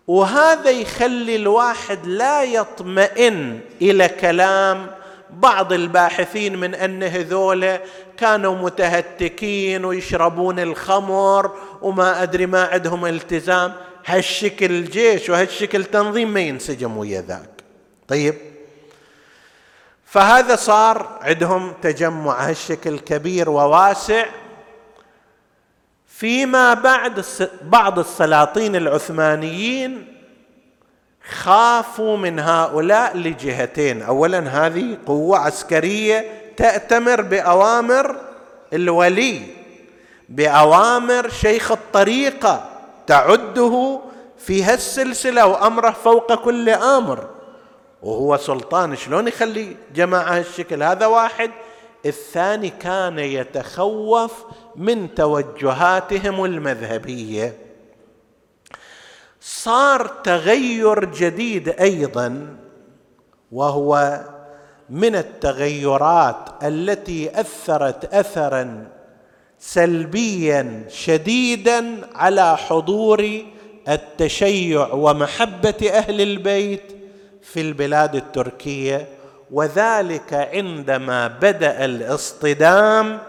وهذا 0.07 0.69
يخلي 0.69 1.35
الواحد 1.35 2.07
لا 2.07 2.43
يطمئن 2.43 3.59
إلى 3.81 4.07
كلام 4.09 4.87
بعض 5.29 5.73
الباحثين 5.73 6.57
من 6.57 6.75
أن 6.75 7.03
هذول 7.03 7.77
كانوا 8.17 8.55
متهتكين 8.55 9.85
ويشربون 9.85 10.59
الخمر 10.59 11.51
وما 11.81 12.23
أدري 12.23 12.45
ما 12.45 12.63
عندهم 12.63 13.05
التزام. 13.05 13.73
هالشكل 14.05 14.71
الجيش 14.71 15.29
وهالشكل 15.29 15.83
تنظيم 15.83 16.33
ما 16.33 16.39
ينسجم 16.39 16.97
ويا 16.97 17.21
ذاك. 17.21 17.49
طيب؟ 18.07 18.35
فهذا 20.15 20.55
صار 20.55 21.19
عندهم 21.21 21.73
تجمع 21.81 22.49
هالشكل 22.49 22.99
كبير 22.99 23.49
وواسع 23.49 24.25
فيما 26.07 26.73
بعد 26.73 27.25
بعض 27.61 27.99
السلاطين 27.99 28.75
العثمانيين 28.75 30.07
خافوا 31.29 32.17
من 32.17 32.39
هؤلاء 32.39 33.17
لجهتين. 33.17 34.01
اولا 34.01 34.39
هذه 34.39 34.97
قوة 35.05 35.37
عسكرية 35.37 36.25
تأتمر 36.57 37.21
بأوامر 37.21 38.15
الولي 38.73 39.41
بأوامر 40.29 41.29
شيخ 41.29 41.71
الطريقة 41.71 42.69
تعده 43.07 44.01
في 44.37 44.63
هالسلسلة 44.63 45.45
وأمره 45.45 45.91
فوق 45.91 46.35
كل 46.35 46.69
أمر. 46.69 47.34
وهو 48.05 48.37
سلطان 48.37 48.95
شلون 48.95 49.27
يخلي 49.27 49.75
جماعة 49.95 50.37
هالشكل؟ 50.37 50.83
هذا 50.83 51.05
واحد. 51.05 51.51
الثاني 52.05 52.69
كان 52.69 53.19
يتخوف 53.19 54.45
من 54.75 55.15
توجهاتهم 55.15 56.45
المذهبية. 56.45 57.57
صار 59.41 60.07
تغير 60.07 61.05
جديد 61.05 61.69
أيضا 61.69 62.57
وهو 63.51 64.21
من 64.89 65.15
التغيرات 65.15 66.63
التي 66.63 67.39
أثرت 67.39 68.13
اثرا 68.13 68.87
سلبيا 69.59 70.85
شديدا 70.89 72.07
على 72.15 72.57
حضور 72.57 73.45
التشيع 73.89 74.93
ومحبة 74.93 75.89
أهل 75.93 76.21
البيت 76.21 77.04
في 77.45 77.61
البلاد 77.61 78.15
التركية 78.15 79.07
وذلك 79.51 80.33
عندما 80.33 81.27
بدأ 81.27 81.85
الاصطدام 81.85 83.19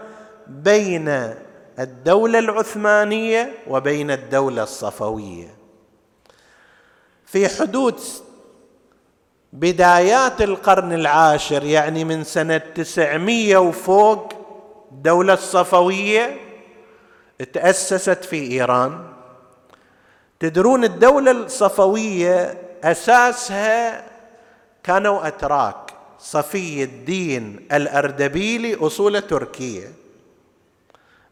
بين 0.47 1.33
الدولة 1.79 2.39
العثمانية 2.39 3.53
وبين 3.67 4.11
الدولة 4.11 4.63
الصفوية. 4.63 5.55
في 7.25 7.47
حدود 7.47 7.99
بدايات 9.53 10.41
القرن 10.41 10.93
العاشر 10.93 11.63
يعني 11.63 12.03
من 12.03 12.23
سنة 12.23 12.57
تسعمية 12.57 13.57
وفوق 13.57 14.33
الدولة 14.91 15.33
الصفوية 15.33 16.37
تأسست 17.53 18.25
في 18.25 18.51
إيران. 18.51 18.99
تدرون 20.39 20.83
الدولة 20.83 21.31
الصفوية 21.31 22.66
أساسها 22.91 24.03
كانوا 24.83 25.27
أتراك 25.27 25.75
صفي 26.19 26.83
الدين 26.83 27.67
الأردبيلي 27.71 28.75
أصول 28.75 29.21
تركية. 29.21 29.91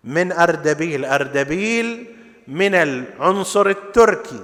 من 0.03 0.31
أردبيل 0.31 1.05
أردبيل 1.05 2.05
من 2.47 2.75
العنصر 2.75 3.69
التركي. 3.69 4.43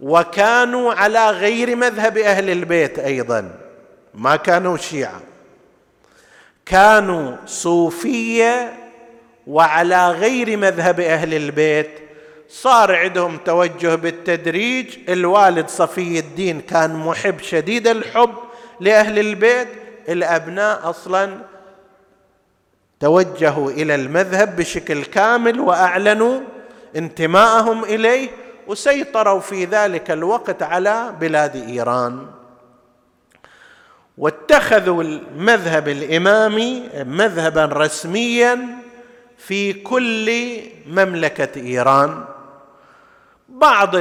وكانوا 0.00 0.94
على 0.94 1.30
غير 1.30 1.76
مذهب 1.76 2.18
أهل 2.18 2.50
البيت 2.50 2.98
أيضا 2.98 3.54
ما 4.14 4.36
كانوا 4.36 4.76
شيعة. 4.76 5.20
كانوا 6.66 7.36
صوفية 7.46 8.76
وعلى 9.46 10.10
غير 10.10 10.56
مذهب 10.56 11.00
أهل 11.00 11.34
البيت 11.34 11.90
صار 12.48 12.96
عندهم 12.96 13.36
توجه 13.36 13.94
بالتدريج. 13.94 14.98
الوالد 15.08 15.68
صفي 15.68 16.18
الدين 16.18 16.60
كان 16.60 16.96
محب 16.96 17.40
شديد 17.40 17.88
الحب 17.88 18.34
لأهل 18.80 19.18
البيت. 19.18 19.68
الأبناء 20.08 20.90
أصلا 20.90 21.38
توجهوا 23.00 23.70
إلى 23.70 23.94
المذهب 23.94 24.56
بشكل 24.56 25.04
كامل 25.04 25.60
وأعلنوا 25.60 26.40
انتماءهم 26.96 27.84
إليه 27.84 28.28
وسيطروا 28.66 29.40
في 29.40 29.64
ذلك 29.64 30.10
الوقت 30.10 30.62
على 30.62 31.14
بلاد 31.20 31.56
إيران. 31.56 32.26
واتخذوا 34.18 35.02
المذهب 35.02 35.88
الإمامي 35.88 36.88
مذهبا 36.94 37.64
رسميا 37.64 38.66
في 39.38 39.72
كل 39.72 40.56
مملكة 40.86 41.60
إيران. 41.60 42.24
بعض 43.60 43.94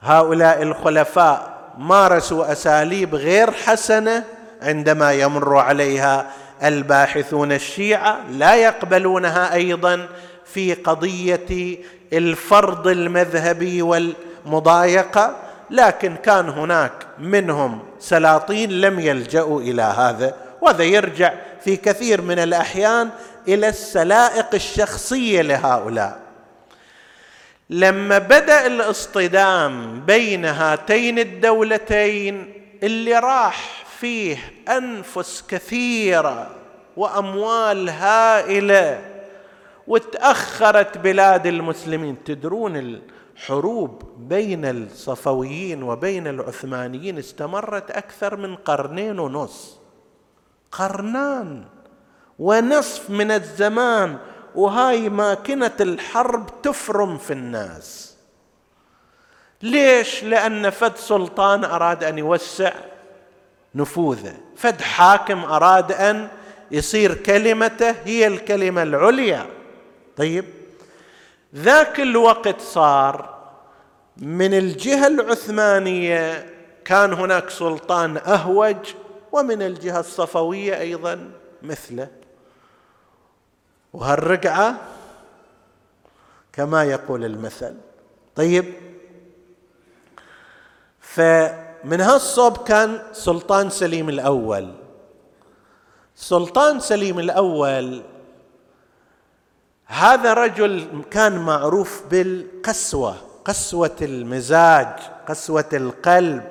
هؤلاء 0.00 0.62
الخلفاء 0.62 1.56
مارسوا 1.78 2.52
أساليب 2.52 3.14
غير 3.14 3.50
حسنة 3.52 4.24
عندما 4.62 5.12
يمر 5.12 5.56
عليها 5.58 6.30
الباحثون 6.64 7.52
الشيعة 7.52 8.20
لا 8.30 8.54
يقبلونها 8.54 9.54
أيضا 9.54 10.08
في 10.44 10.74
قضية 10.74 11.78
الفرض 12.12 12.86
المذهبي 12.86 13.82
والمضايقة 13.82 15.36
لكن 15.70 16.16
كان 16.16 16.48
هناك 16.48 16.92
منهم 17.18 17.82
سلاطين 18.00 18.70
لم 18.70 19.00
يلجأوا 19.00 19.60
إلى 19.60 19.82
هذا 19.82 20.34
وهذا 20.60 20.84
يرجع 20.84 21.32
في 21.64 21.76
كثير 21.76 22.22
من 22.22 22.38
الأحيان 22.38 23.10
إلى 23.48 23.68
السلائق 23.68 24.46
الشخصية 24.54 25.42
لهؤلاء. 25.42 26.25
لما 27.70 28.18
بدأ 28.18 28.66
الاصطدام 28.66 30.00
بين 30.00 30.44
هاتين 30.44 31.18
الدولتين 31.18 32.52
اللي 32.82 33.18
راح 33.18 33.84
فيه 34.00 34.38
أنفس 34.68 35.44
كثيرة 35.48 36.50
وأموال 36.96 37.88
هائلة 37.88 39.02
وتأخرت 39.86 40.98
بلاد 40.98 41.46
المسلمين. 41.46 42.24
تدرون 42.24 43.00
الحروب 43.36 44.02
بين 44.18 44.64
الصفويين 44.64 45.82
وبين 45.82 46.26
العثمانيين 46.26 47.18
استمرت 47.18 47.90
أكثر 47.90 48.36
من 48.36 48.56
قرنين 48.56 49.18
ونص. 49.18 49.78
قرنان 50.72 51.64
ونصف 52.38 53.10
من 53.10 53.30
الزمان 53.30 54.18
وهاي 54.56 55.08
ماكنه 55.08 55.76
الحرب 55.80 56.62
تفرم 56.62 57.18
في 57.18 57.32
الناس. 57.32 58.16
ليش؟ 59.62 60.24
لأن 60.24 60.70
فد 60.70 60.96
سلطان 60.96 61.64
أراد 61.64 62.04
أن 62.04 62.18
يوسع 62.18 62.72
نفوذه. 63.74 64.34
فد 64.56 64.80
حاكم 64.80 65.44
أراد 65.44 65.92
أن 65.92 66.28
يصير 66.70 67.14
كلمته 67.14 67.90
هي 68.04 68.26
الكلمة 68.26 68.82
العليا. 68.82 69.46
طيب 70.16 70.44
ذاك 71.54 72.00
الوقت 72.00 72.60
صار 72.60 73.36
من 74.16 74.54
الجهة 74.54 75.06
العثمانية 75.06 76.46
كان 76.84 77.12
هناك 77.12 77.50
سلطان 77.50 78.16
أهوج 78.16 78.94
ومن 79.32 79.62
الجهة 79.62 80.00
الصفوية 80.00 80.80
أيضا 80.80 81.30
مثله. 81.62 82.08
وهالرقعة 83.96 84.76
كما 86.52 86.84
يقول 86.84 87.24
المثل. 87.24 87.74
طيب 88.34 88.64
فمن 91.00 92.00
هالصوب 92.00 92.56
كان 92.56 93.02
سلطان 93.12 93.70
سليم 93.70 94.08
الأول. 94.08 94.74
سلطان 96.14 96.80
سليم 96.80 97.18
الأول 97.18 98.02
هذا 99.86 100.34
رجل 100.34 101.02
كان 101.10 101.38
معروف 101.38 102.02
بالقسوة 102.10 103.16
قسوة 103.44 103.96
المزاج 104.02 104.88
قسوة 105.28 105.68
القلب. 105.72 106.44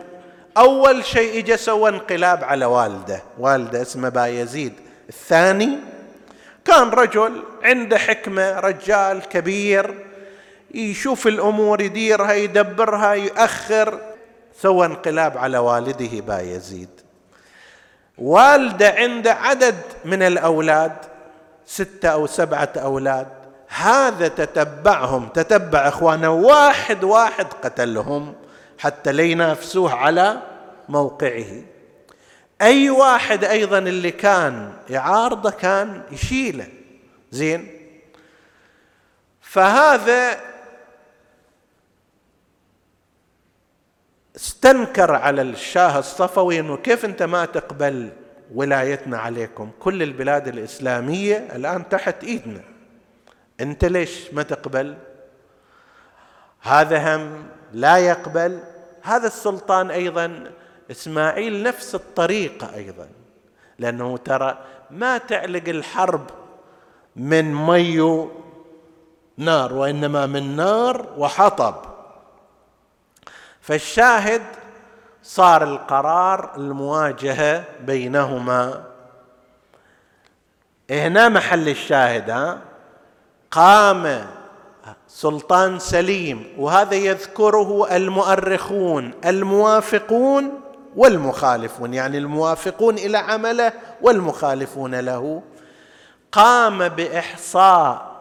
أول 0.58 1.06
شيء 1.06 1.40
اجى 1.40 1.58
سوى 1.58 1.90
انقلاب 1.90 2.44
على 2.44 2.66
والده 2.66 3.24
والده 3.40 3.82
اسمه 3.82 4.10
بايزيد 4.10 4.74
الثاني 5.10 5.80
كان 6.66 6.90
رجل 6.90 7.44
عنده 7.64 7.98
حكمة 7.98 8.60
رجال 8.60 9.22
كبير 9.22 10.06
يشوف 10.74 11.28
الأمور 11.28 11.82
يديرها 11.82 12.34
يدبرها 12.34 13.14
يؤخر 13.14 14.00
سوى 14.62 14.86
انقلاب 14.86 15.38
على 15.38 15.58
والده 15.58 16.22
بايزيد 16.22 16.90
والده 18.18 18.90
عنده 18.90 19.34
عدد 19.34 19.76
من 20.06 20.24
الأولاد 20.24 20.96
ستة 21.66 22.10
أو 22.10 22.28
سبعة 22.28 22.70
أولاد. 22.78 23.28
هذا 23.68 24.28
تتبعهم 24.28 25.28
تتبع 25.28 25.88
إخوانه. 25.88 26.30
واحد 26.30 27.04
واحد 27.04 27.46
قتلهم 27.64 28.34
حتى 28.78 29.12
لينافسوه 29.12 29.94
على 29.94 30.38
موقعه. 30.90 31.46
أي 32.62 32.90
واحد 32.90 33.44
أيضا 33.44 33.78
اللي 33.78 34.12
كان 34.12 34.74
يعارضه 34.90 35.50
كان 35.50 36.04
يشيله. 36.12 36.68
زين؟ 37.32 37.68
فهذا 39.42 40.42
استنكر 44.36 45.16
على 45.16 45.42
الشاه 45.42 46.00
الصفوي 46.00 46.60
إنه 46.60 46.78
كيف 46.78 47.06
أنت 47.06 47.24
ما 47.24 47.46
تقبل 47.46 48.10
ولايتنا 48.54 49.18
عليكم؟ 49.18 49.72
كل 49.80 50.04
البلاد 50.04 50.48
الإسلامية 50.48 51.38
الآن 51.38 51.90
تحت 51.90 52.24
إيدنا. 52.24 52.62
أنت 53.62 53.86
ليش 53.86 54.34
ما 54.34 54.44
تقبل؟ 54.44 54.98
هذا 56.62 57.16
هم 57.16 57.48
لا 57.74 57.98
يقبل. 57.98 58.60
هذا 59.02 59.28
السلطان 59.28 59.92
أيضا 59.92 60.52
إسماعيل 60.92 61.64
نفس 61.64 61.96
الطريقة 61.96 62.76
أيضا 62.76 63.08
لأنه 63.80 64.18
ترى 64.18 64.58
ما 64.92 65.18
تعلق 65.18 65.70
الحرب 65.70 66.30
من 67.16 67.54
مي 67.56 68.28
نار 69.38 69.74
وإنما 69.74 70.26
من 70.26 70.56
نار 70.56 71.08
وحطب. 71.18 71.76
فالشاهد 73.62 74.42
صار 75.24 75.64
القرار 75.64 76.52
المواجهة 76.58 77.64
بينهما. 77.82 78.84
هنا 80.90 81.30
محل 81.30 81.70
الشاهد 81.70 82.30
ها؟ 82.30 82.62
قام 83.52 84.28
سلطان 85.08 85.80
سليم 85.80 86.54
وهذا 86.58 86.96
يذكره 86.96 87.96
المؤرخون 87.96 89.12
الموافقون 89.26 90.62
والمخالفون 90.96 91.94
يعني 91.94 92.18
الموافقون 92.18 92.98
إلى 92.98 93.18
عمله 93.18 93.74
والمخالفون 94.02 94.96
له. 94.96 95.42
قام 96.32 96.88
بإحصاء 96.88 98.16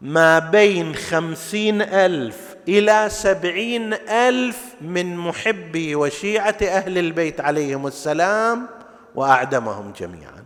ما 0.00 0.38
بين 0.38 0.94
خمسين 0.94 1.82
ألف 1.82 2.56
إلى 2.68 3.06
سبعين 3.10 3.94
ألف 4.08 4.58
من 4.80 5.16
محبي 5.16 5.94
وشيعة 5.94 6.56
أهل 6.62 6.98
البيت 6.98 7.40
عليهم 7.40 7.86
السلام 7.86 8.66
وأعدمهم 9.14 9.92
جميعا. 10.00 10.44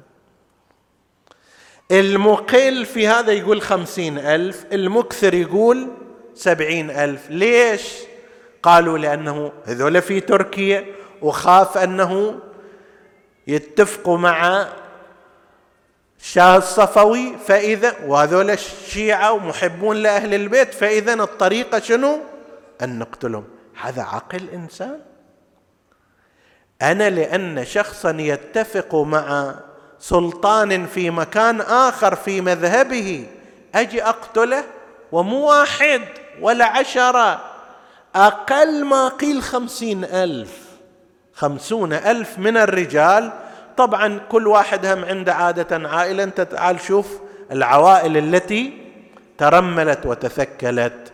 المقل 1.91 2.87
في 2.87 3.09
هذا 3.09 3.33
يقول 3.33 3.63
خمسين 3.63 4.19
ألف 4.19 4.65
المكثر 4.73 5.35
يقول 5.35 5.89
سبعين 6.35 6.91
ألف. 6.91 7.31
ليش؟ 7.31 7.95
قالوا 8.63 8.99
لأنه 8.99 9.53
هذول 9.65 10.03
في 10.03 10.21
تركيا 10.21 10.85
وخاف 11.25 11.79
أنه 11.79 12.39
يتفقوا 13.47 14.18
مع 14.18 14.66
الشاه 16.20 16.57
الصفوي 16.57 17.37
فإذا 17.47 17.95
وهذول 18.07 18.51
الشيعة 18.51 19.33
ومحبون 19.33 19.97
لأهل 19.97 20.35
البيت 20.35 20.75
فإذا 20.75 21.14
الطريقة 21.14 21.81
شنو؟ 21.81 22.18
أن 22.83 22.99
نقتلهم. 22.99 23.45
هذا 23.81 24.03
عقل 24.03 24.51
إنسان. 24.51 25.01
أنا 26.83 27.11
لأن 27.11 27.64
شخصا 27.64 28.11
يتفق 28.11 28.95
مع 28.95 29.55
سلطان 29.99 30.87
في 30.87 31.11
مكان 31.11 31.61
آخر 31.61 32.14
في 32.14 32.41
مذهبه 32.41 33.27
أجي 33.75 34.03
أقتله 34.03 34.64
ومو 35.12 35.49
واحد 35.49 36.03
ولا 36.41 36.64
عشرة. 36.64 37.45
أقل 38.14 38.85
ما 38.85 39.09
قيل 39.09 39.43
خمسين 39.43 40.05
ألف. 40.05 40.64
خمسون 41.35 41.93
ألف 41.93 42.39
من 42.39 42.57
الرجال. 42.57 43.32
طبعا 43.76 44.20
كل 44.28 44.47
واحد 44.47 44.87
هم 44.87 45.05
عنده 45.05 45.35
عادة 45.35 45.89
عائلة. 45.89 46.22
أنت 46.22 46.41
تعال 46.41 46.80
شوف 46.80 47.07
العوائل 47.53 48.16
التي 48.16 48.72
ترملت 49.39 50.07
وتثكلت. 50.07 51.12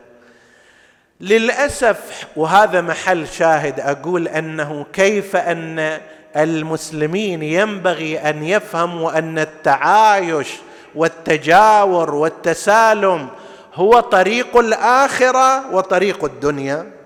للأسف 1.20 2.26
وهذا 2.36 2.80
محل 2.80 3.28
شاهد 3.28 3.80
أقول 3.80 4.28
أنه 4.28 4.86
كيف 4.92 5.36
أن 5.36 6.00
المسلمين 6.36 7.42
ينبغي 7.42 8.18
أن 8.18 8.42
يفهموا 8.42 9.18
ان 9.18 9.38
التعايش 9.38 10.48
والتجاور 10.94 12.14
والتسالم 12.14 13.28
هو 13.74 14.00
طريق 14.00 14.56
الآخرة 14.56 15.74
وطريق 15.74 16.24
الدنيا. 16.24 16.99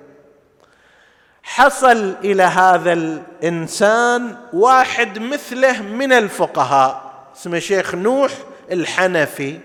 حصل 1.46 2.14
إلى 2.24 2.42
هذا 2.42 2.92
الإنسان 2.92 4.36
واحد 4.52 5.18
مثله 5.18 5.82
من 5.82 6.12
الفقهاء 6.12 7.12
اسمه 7.36 7.58
شيخ 7.58 7.94
نوح 7.94 8.32
الحنفي 8.72 9.58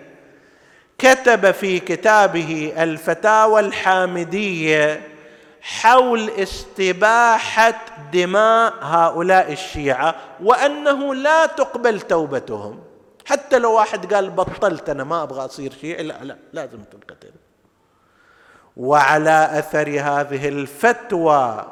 كتب 0.97 1.51
في 1.51 1.79
كتابه 1.79 2.73
الفتاوى 2.77 3.59
الحامدية 3.59 5.01
حول 5.61 6.29
استباحة 6.29 7.85
دماء 8.13 8.73
هؤلاء 8.81 9.51
الشيعة 9.51 10.15
وأنه 10.43 11.15
لا 11.15 11.45
تقبل 11.45 12.01
توبتهم. 12.01 12.79
حتى 13.25 13.59
لو 13.59 13.73
واحد 13.73 14.13
قال 14.13 14.29
بطلت 14.29 14.89
أنا 14.89 15.03
ما 15.03 15.23
أبغى 15.23 15.45
أصير 15.45 15.73
شيعي 15.81 16.03
لا 16.03 16.23
لا 16.23 16.37
لازم 16.53 16.79
تنقتل. 16.91 17.31
وعلى 18.79 19.49
أثر 19.59 19.89
هذه 19.89 20.47
الفتوى 20.47 21.65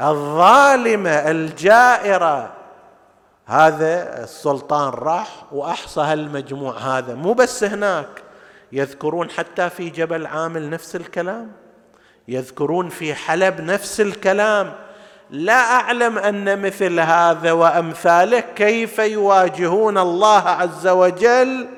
الظالمة 0.00 1.10
الجائرة. 1.10 2.52
هذا 3.46 4.22
السلطان 4.24 4.88
راح 4.88 5.28
وأحصى 5.52 6.00
هالمجموع 6.00 6.78
هذا. 6.78 7.14
مو 7.14 7.32
بس 7.32 7.64
هناك 7.64 8.08
يذكرون 8.72 9.30
حتى 9.30 9.70
في 9.70 9.90
جبل 9.90 10.26
عامل 10.26 10.70
نفس 10.70 10.96
الكلام 10.96 11.52
يذكرون 12.28 12.88
في 12.88 13.14
حلب 13.14 13.60
نفس 13.60 14.00
الكلام. 14.00 14.72
لا 15.30 15.74
أعلم 15.80 16.18
أن 16.18 16.62
مثل 16.62 17.00
هذا 17.00 17.52
وأمثاله 17.52 18.40
كيف 18.40 18.98
يواجهون 18.98 19.98
الله 19.98 20.48
عز 20.48 20.86
وجل 20.86 21.68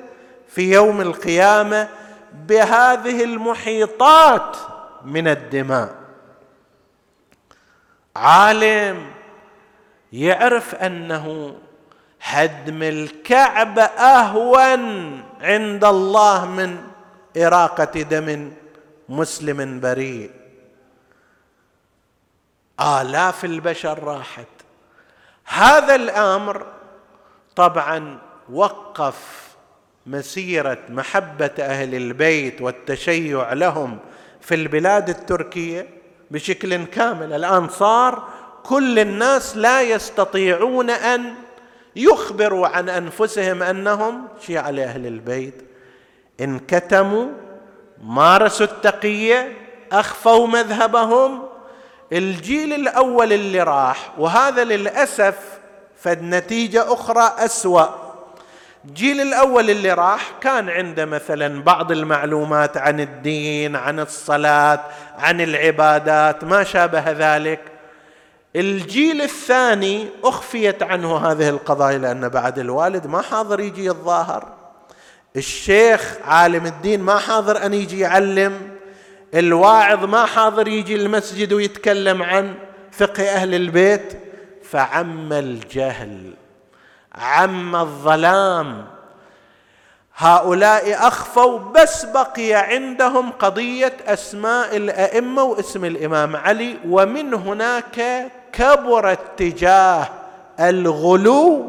في 0.47 0.73
يوم 0.73 1.01
القيامة. 1.01 1.87
بهذه 2.33 3.23
المحيطات 3.23 4.57
من 5.03 5.27
الدماء. 5.27 5.95
عالم 8.15 9.11
يعرف 10.13 10.75
أنه 10.75 11.55
هدم 12.21 12.83
الكعبه 12.83 13.83
أهون 13.83 15.23
عند 15.41 15.85
الله 15.85 16.45
من 16.45 16.87
إراقة 17.37 18.01
دم 18.01 18.51
مسلم 19.09 19.79
بريء. 19.79 20.31
آلاف 22.81 23.45
البشر 23.45 24.03
راحت. 24.03 24.47
هذا 25.45 25.95
الأمر 25.95 26.65
طبعا 27.55 28.19
وقف 28.49 29.46
مسيرة 30.07 30.77
محبة 30.89 31.51
أهل 31.59 31.95
البيت 31.95 32.61
والتشيع 32.61 33.53
لهم 33.53 33.97
في 34.41 34.55
البلاد 34.55 35.09
التركية 35.09 35.87
بشكل 36.31 36.85
كامل. 36.85 37.33
الان 37.33 37.67
صار 37.69 38.27
كل 38.63 38.99
الناس 38.99 39.57
لا 39.57 39.81
يستطيعون 39.81 40.89
أن 40.89 41.33
يخبروا 41.95 42.67
عن 42.67 42.89
أنفسهم 42.89 43.63
أنهم 43.63 44.27
شيعة 44.47 44.71
لأهل 44.71 45.05
البيت. 45.05 45.61
انكتموا 46.41 47.27
مارسوا 48.03 48.65
التقية 48.65 49.53
أخفوا 49.91 50.47
مذهبهم. 50.47 51.43
الجيل 52.13 52.73
الأول 52.73 53.33
اللي 53.33 53.63
راح 53.63 54.11
وهذا 54.17 54.63
للأسف 54.63 55.37
فد 55.97 56.23
نتيجة 56.23 56.93
أخرى 56.93 57.33
أسوأ. 57.37 58.06
الجيل 58.85 59.21
الأول 59.21 59.69
اللي 59.69 59.93
راح 59.93 60.31
كان 60.41 60.69
عنده 60.69 61.05
مثلا 61.05 61.63
بعض 61.63 61.91
المعلومات 61.91 62.77
عن 62.77 62.99
الدين 62.99 63.75
عن 63.75 63.99
الصلاة 63.99 64.79
عن 65.17 65.41
العبادات 65.41 66.43
ما 66.43 66.63
شابه 66.63 67.11
ذلك. 67.11 67.59
الجيل 68.55 69.21
الثاني 69.21 70.07
أخفيت 70.23 70.83
عنه 70.83 71.17
هذه 71.17 71.49
القضايا 71.49 71.97
لأن 71.97 72.29
بعد 72.29 72.59
الوالد 72.59 73.07
ما 73.07 73.21
حاضر 73.21 73.59
يجي 73.59 73.89
الظاهر. 73.89 74.53
الشيخ 75.35 76.17
عالم 76.25 76.65
الدين 76.65 77.01
ما 77.01 77.17
حاضر 77.17 77.65
أن 77.65 77.73
يجي 77.73 77.99
يعلم. 77.99 78.77
الواعظ 79.33 80.05
ما 80.05 80.25
حاضر 80.25 80.67
يجي 80.67 80.95
المسجد 80.95 81.53
ويتكلم 81.53 82.23
عن 82.23 82.53
فقه 82.91 83.29
أهل 83.29 83.55
البيت. 83.55 84.13
فعم 84.63 85.33
الجهل. 85.33 86.33
عم 87.21 87.75
الظلام. 87.75 88.85
هؤلاء 90.17 91.07
أخفوا 91.07 91.59
بس 91.59 92.05
بقي 92.05 92.53
عندهم 92.53 93.31
قضية 93.31 93.93
أسماء 94.05 94.77
الأئمة 94.77 95.43
واسم 95.43 95.85
الإمام 95.85 96.35
علي 96.35 96.77
ومن 96.89 97.33
هناك 97.33 98.27
كبر 98.53 99.11
اتجاه 99.11 100.09
الغلو 100.59 101.65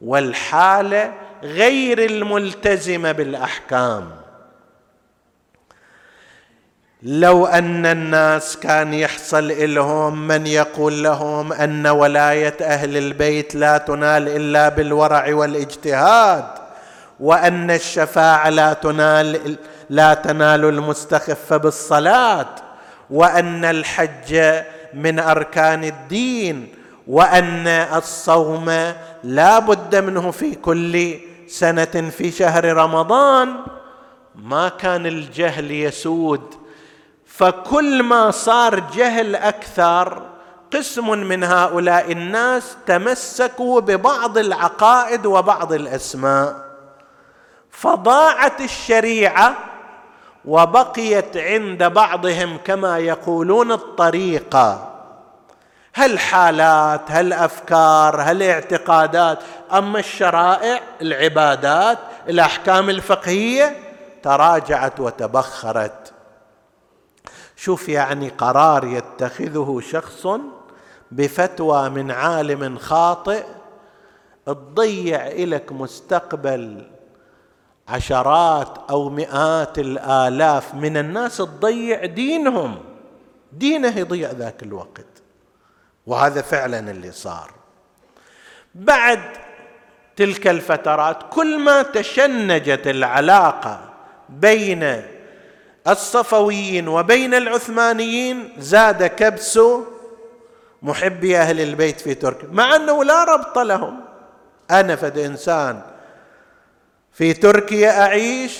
والحالة 0.00 1.12
غير 1.42 2.04
الملتزمة 2.04 3.12
بالأحكام. 3.12 4.23
لو 7.04 7.46
أن 7.46 7.86
الناس 7.86 8.56
كان 8.56 8.94
يحصل 8.94 9.74
لهم 9.74 10.26
من 10.28 10.46
يقول 10.46 11.02
لهم 11.02 11.52
أن 11.52 11.86
ولاية 11.86 12.56
أهل 12.60 12.96
البيت 12.96 13.54
لا 13.54 13.78
تنال 13.78 14.28
إلا 14.28 14.68
بالورع 14.68 15.34
والاجتهاد 15.34 16.44
وأن 17.20 17.70
الشفاعة 17.70 18.50
لا 18.50 18.72
تنال 18.72 19.56
لا 19.90 20.14
تنال 20.14 20.64
المستخف 20.64 21.52
بالصلاة 21.52 22.48
وأن 23.10 23.64
الحج 23.64 24.62
من 24.94 25.18
أركان 25.18 25.84
الدين 25.84 26.68
وأن 27.06 27.68
الصوم 27.68 28.92
لا 29.24 29.58
بد 29.58 29.96
منه 29.96 30.30
في 30.30 30.54
كل 30.54 31.14
سنة 31.48 32.10
في 32.18 32.30
شهر 32.30 32.64
رمضان 32.76 33.48
ما 34.34 34.68
كان 34.68 35.06
الجهل 35.06 35.70
يسود 35.70 36.63
فكل 37.36 38.02
ما 38.02 38.30
صار 38.30 38.80
جهل 38.80 39.36
أكثر 39.36 40.22
قسم 40.72 41.10
من 41.18 41.44
هؤلاء 41.44 42.12
الناس 42.12 42.76
تمسكوا 42.86 43.80
ببعض 43.80 44.38
العقائد 44.38 45.26
وبعض 45.26 45.72
الأسماء. 45.72 46.56
فضاعت 47.70 48.60
الشريعة 48.60 49.54
وبقيت 50.44 51.36
عند 51.36 51.84
بعضهم 51.84 52.58
كما 52.64 52.98
يقولون 52.98 53.72
الطريقة. 53.72 54.90
هل 55.94 56.18
حالات 56.18 57.00
هل 57.08 57.32
أفكار 57.32 58.20
هل 58.20 58.42
اعتقادات؟ 58.42 59.38
أما 59.72 59.98
الشرائع 59.98 60.80
العبادات 61.02 61.98
الأحكام 62.28 62.90
الفقهية 62.90 63.76
تراجعت 64.22 65.00
وتبخرت. 65.00 66.13
شوف 67.64 67.88
يعني 67.88 68.28
قرار 68.28 68.84
يتخذه 68.84 69.80
شخص 69.90 70.26
بفتوى 71.10 71.88
من 71.88 72.10
عالم 72.10 72.78
خاطئ 72.78 73.44
تضيع 74.46 75.28
لك 75.28 75.72
مستقبل 75.72 76.86
عشرات 77.88 78.78
أو 78.90 79.10
مئات 79.10 79.78
الآلاف 79.78 80.74
من 80.74 80.96
الناس 80.96 81.36
تضيع 81.36 82.04
دينهم. 82.04 82.78
دينه 83.52 83.98
يضيع 83.98 84.30
ذاك 84.30 84.62
الوقت. 84.62 85.22
وهذا 86.06 86.42
فعلا 86.42 86.90
اللي 86.90 87.12
صار. 87.12 87.50
بعد 88.74 89.22
تلك 90.16 90.46
الفترات 90.46 91.18
كل 91.30 91.58
ما 91.58 91.82
تشنجت 91.82 92.86
العلاقة 92.86 93.90
بين 94.28 95.13
الصفويين 95.88 96.88
وبين 96.88 97.34
العثمانيين 97.34 98.52
زاد 98.58 99.06
كبس 99.06 99.60
محبي 100.82 101.38
أهل 101.38 101.60
البيت 101.60 102.00
في 102.00 102.14
تركيا 102.14 102.48
مع 102.52 102.76
أنه 102.76 103.04
لا 103.04 103.24
ربط 103.24 103.58
لهم. 103.58 104.00
أنا 104.70 104.96
فد 104.96 105.18
إنسان 105.18 105.82
في 107.12 107.32
تركيا 107.32 108.02
أعيش 108.02 108.58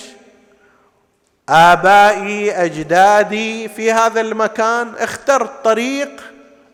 آبائي 1.49 2.51
أجدادي 2.51 3.69
في 3.69 3.91
هذا 3.91 4.21
المكان 4.21 4.93
اخترت 4.95 5.51
طريق 5.63 6.23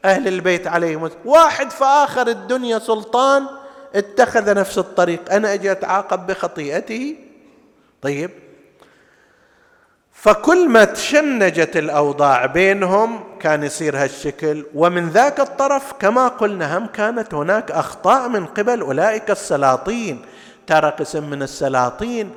أهل 0.05 0.27
البيت 0.27 0.67
عليهم. 0.67 1.09
واحد 1.25 1.69
في 1.69 1.83
آخر 1.83 2.27
الدنيا 2.27 2.79
سلطان 2.79 3.47
اتخذ 3.95 4.55
نفس 4.55 4.77
الطريق. 4.77 5.33
أنا 5.33 5.53
أجي 5.53 5.71
أتعاقب 5.71 6.27
بخطيئته. 6.27 7.15
طيب 8.01 8.31
فكل 10.22 10.69
ما 10.69 10.84
تشنجت 10.84 11.78
الأوضاع 11.78 12.45
بينهم 12.45 13.24
كان 13.39 13.63
يصير 13.63 13.97
هالشكل. 13.97 14.65
ومن 14.76 15.09
ذاك 15.09 15.39
الطرف 15.39 15.93
كما 15.93 16.28
قلنا 16.28 16.78
هم 16.78 16.86
كانت 16.86 17.34
هناك 17.34 17.72
أخطاء 17.72 18.30
من 18.30 18.45
قبل. 18.45 18.82
أولئك 18.82 19.32
السلاطين 19.32 20.22
ترى 20.67 20.89
قسم 20.89 21.30
من 21.30 21.43
السلاطين 21.43 22.32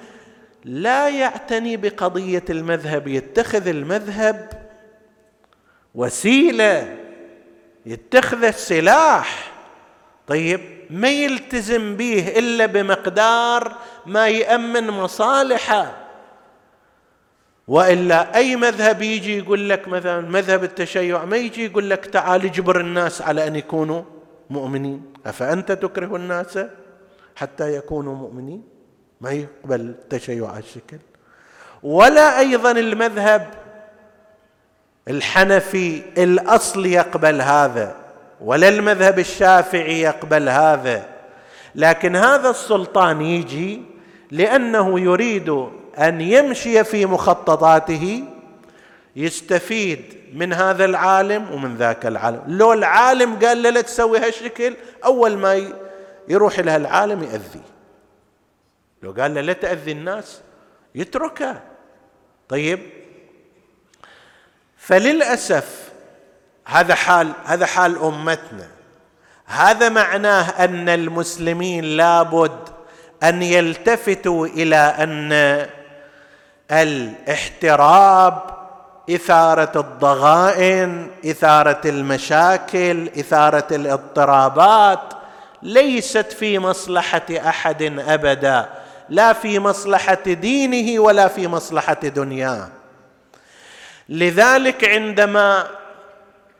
لا 0.64 1.08
يعتني 1.08 1.76
بقضية 1.76 2.44
المذهب. 2.50 3.08
يتخذ 3.08 3.68
المذهب 3.68 4.50
وسيلة 5.94 6.96
يتخذ 7.86 8.44
السلاح. 8.44 9.52
طيب 10.26 10.60
ما 10.90 11.08
يلتزم 11.08 11.96
به 11.96 12.32
إلا 12.36 12.66
بمقدار 12.66 13.76
ما 14.06 14.28
يأمن 14.28 14.90
مصالحه. 14.90 16.03
وإلا 17.68 18.36
أي 18.36 18.56
مذهب 18.56 19.02
يجي 19.02 19.38
يقول 19.38 19.68
لك 19.68 19.88
مثلا 19.88 20.20
مذهب 20.20 20.64
التشيع 20.64 21.24
ما 21.24 21.36
يجي 21.36 21.64
يقول 21.64 21.90
لك 21.90 22.06
تعال 22.06 22.44
اجبر 22.44 22.80
الناس 22.80 23.22
على 23.22 23.46
أن 23.46 23.56
يكونوا 23.56 24.02
مؤمنين. 24.50 25.02
أفأنت 25.26 25.72
تكره 25.72 26.16
الناس 26.16 26.58
حتى 27.36 27.76
يكونوا 27.76 28.14
مؤمنين؟ 28.14 28.62
ما 29.20 29.30
يقبل 29.30 29.80
التشيع 29.80 30.48
على 30.48 30.58
الشكل. 30.58 30.98
ولا 31.82 32.38
أيضا 32.38 32.70
المذهب 32.70 33.50
الحنفي 35.08 36.02
الأصل 36.18 36.86
يقبل 36.86 37.40
هذا 37.40 37.96
ولا 38.40 38.68
المذهب 38.68 39.18
الشافعي 39.18 40.00
يقبل 40.00 40.48
هذا. 40.48 41.06
لكن 41.74 42.16
هذا 42.16 42.50
السلطان 42.50 43.20
يجي 43.20 43.82
لأنه 44.30 45.00
يريد 45.00 45.68
أن 45.98 46.20
يمشي 46.20 46.84
في 46.84 47.06
مخططاته 47.06 48.24
يستفيد 49.16 50.14
من 50.34 50.52
هذا 50.52 50.84
العالم 50.84 51.52
ومن 51.52 51.76
ذاك 51.76 52.06
العالم. 52.06 52.42
لو 52.48 52.72
العالم 52.72 53.38
قال 53.38 53.62
له 53.62 53.70
لا 53.70 53.80
تسوي 53.80 54.18
هالشكل 54.18 54.76
أول 55.04 55.36
ما 55.36 55.72
يروح 56.28 56.58
إلى 56.58 56.76
العالم 56.76 57.22
يأذي. 57.22 57.62
لو 59.02 59.12
قال 59.12 59.34
له 59.34 59.40
لا 59.40 59.52
تأذي 59.52 59.92
الناس 59.92 60.40
يتركه. 60.94 61.60
طيب. 62.48 62.80
فللأسف 64.76 65.92
هذا 66.64 66.94
حال 66.94 67.32
هذا 67.44 67.66
حال 67.66 67.98
أمتنا. 67.98 68.68
هذا 69.46 69.88
معناه 69.88 70.64
أن 70.64 70.88
المسلمين 70.88 71.84
لابد 71.84 72.68
أن 73.22 73.42
يلتفتوا 73.42 74.46
إلى 74.46 74.76
أن 74.76 75.32
الاحتراب 76.70 78.42
إثارة 79.10 79.80
الضغائن 79.80 81.10
إثارة 81.26 81.80
المشاكل 81.84 83.08
إثارة 83.08 83.66
الاضطرابات. 83.70 85.00
ليست 85.62 86.32
في 86.32 86.58
مصلحة 86.58 87.26
أحد 87.30 87.82
أبدا 87.82 88.68
لا 89.08 89.32
في 89.32 89.58
مصلحة 89.58 90.22
دينه 90.26 91.02
ولا 91.02 91.28
في 91.28 91.48
مصلحة 91.48 91.94
دنياه. 91.94 92.68
لذلك 94.08 94.84
عندما 94.84 95.66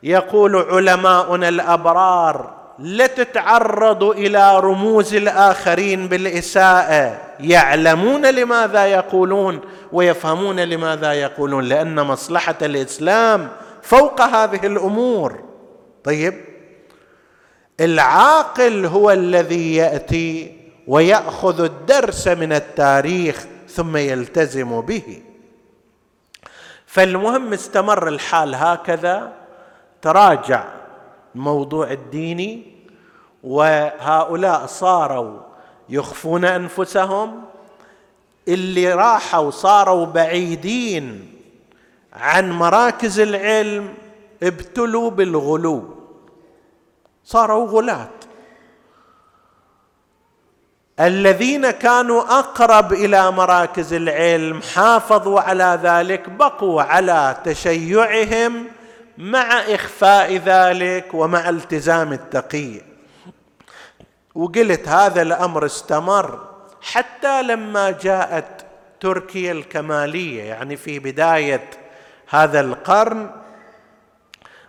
يقول 0.03 0.55
علماؤنا 0.55 1.49
الأبرار 1.49 2.54
لتتعرضوا 2.79 4.13
إلى 4.13 4.59
رموز 4.59 5.15
الآخرين 5.15 6.07
بالإساءة. 6.07 7.21
يعلمون 7.39 8.25
لماذا 8.25 8.85
يقولون 8.85 9.61
ويفهمون 9.91 10.59
لماذا 10.59 11.13
يقولون 11.13 11.63
لأن 11.63 11.95
مصلحة 12.01 12.55
الإسلام 12.61 13.49
فوق 13.81 14.21
هذه 14.21 14.65
الأمور. 14.65 15.43
طيب 16.03 16.33
العاقل 17.79 18.85
هو 18.85 19.11
الذي 19.11 19.75
يأتي 19.75 20.57
ويأخذ 20.87 21.63
الدرس 21.63 22.27
من 22.27 22.53
التاريخ 22.53 23.45
ثم 23.69 23.97
يلتزم 23.97 24.81
به. 24.81 25.21
فالمهم 26.85 27.53
استمر 27.53 28.07
الحال 28.07 28.55
هكذا 28.55 29.31
تراجع. 30.01 30.63
الموضوع 31.35 31.91
الديني 31.91 32.63
وهؤلاء 33.43 34.65
صاروا 34.65 35.39
يخفون 35.89 36.45
أنفسهم. 36.45 37.43
اللي 38.47 38.93
راحوا 38.93 39.51
صاروا 39.51 40.05
بعيدين 40.05 41.33
عن 42.13 42.51
مراكز 42.51 43.19
العلم 43.19 43.93
ابتلوا 44.43 45.09
بالغلو. 45.09 45.95
صاروا 47.23 47.67
غلاة. 47.67 48.09
الذين 50.99 51.71
كانوا 51.71 52.21
أقرب 52.39 52.93
إلى 52.93 53.31
مراكز 53.31 53.93
العلم 53.93 54.61
حافظوا 54.61 55.39
على 55.39 55.79
ذلك 55.83 56.29
بقوا 56.29 56.81
على 56.81 57.37
تشيعهم 57.43 58.65
مع 59.17 59.59
إخفاء 59.59 60.37
ذلك 60.37 61.13
ومع 61.13 61.49
التزام 61.49 62.13
التقيه 62.13 62.81
وقلت 64.35 64.87
هذا 64.87 65.21
الأمر 65.21 65.65
استمر 65.65 66.47
حتى 66.81 67.43
لما 67.43 67.91
جاءت 67.91 68.65
تركيا 68.99 69.51
الكمالية 69.51 70.43
يعني 70.43 70.77
في 70.77 70.99
بداية 70.99 71.69
هذا 72.29 72.59
القرن 72.59 73.29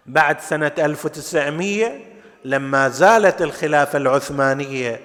بعد 0.07 0.41
سنة 0.41 0.73
1900 0.79 2.01
لما 2.45 2.89
زالت 2.89 3.43
الخلافة 3.43 3.97
العثمانية 3.97 5.01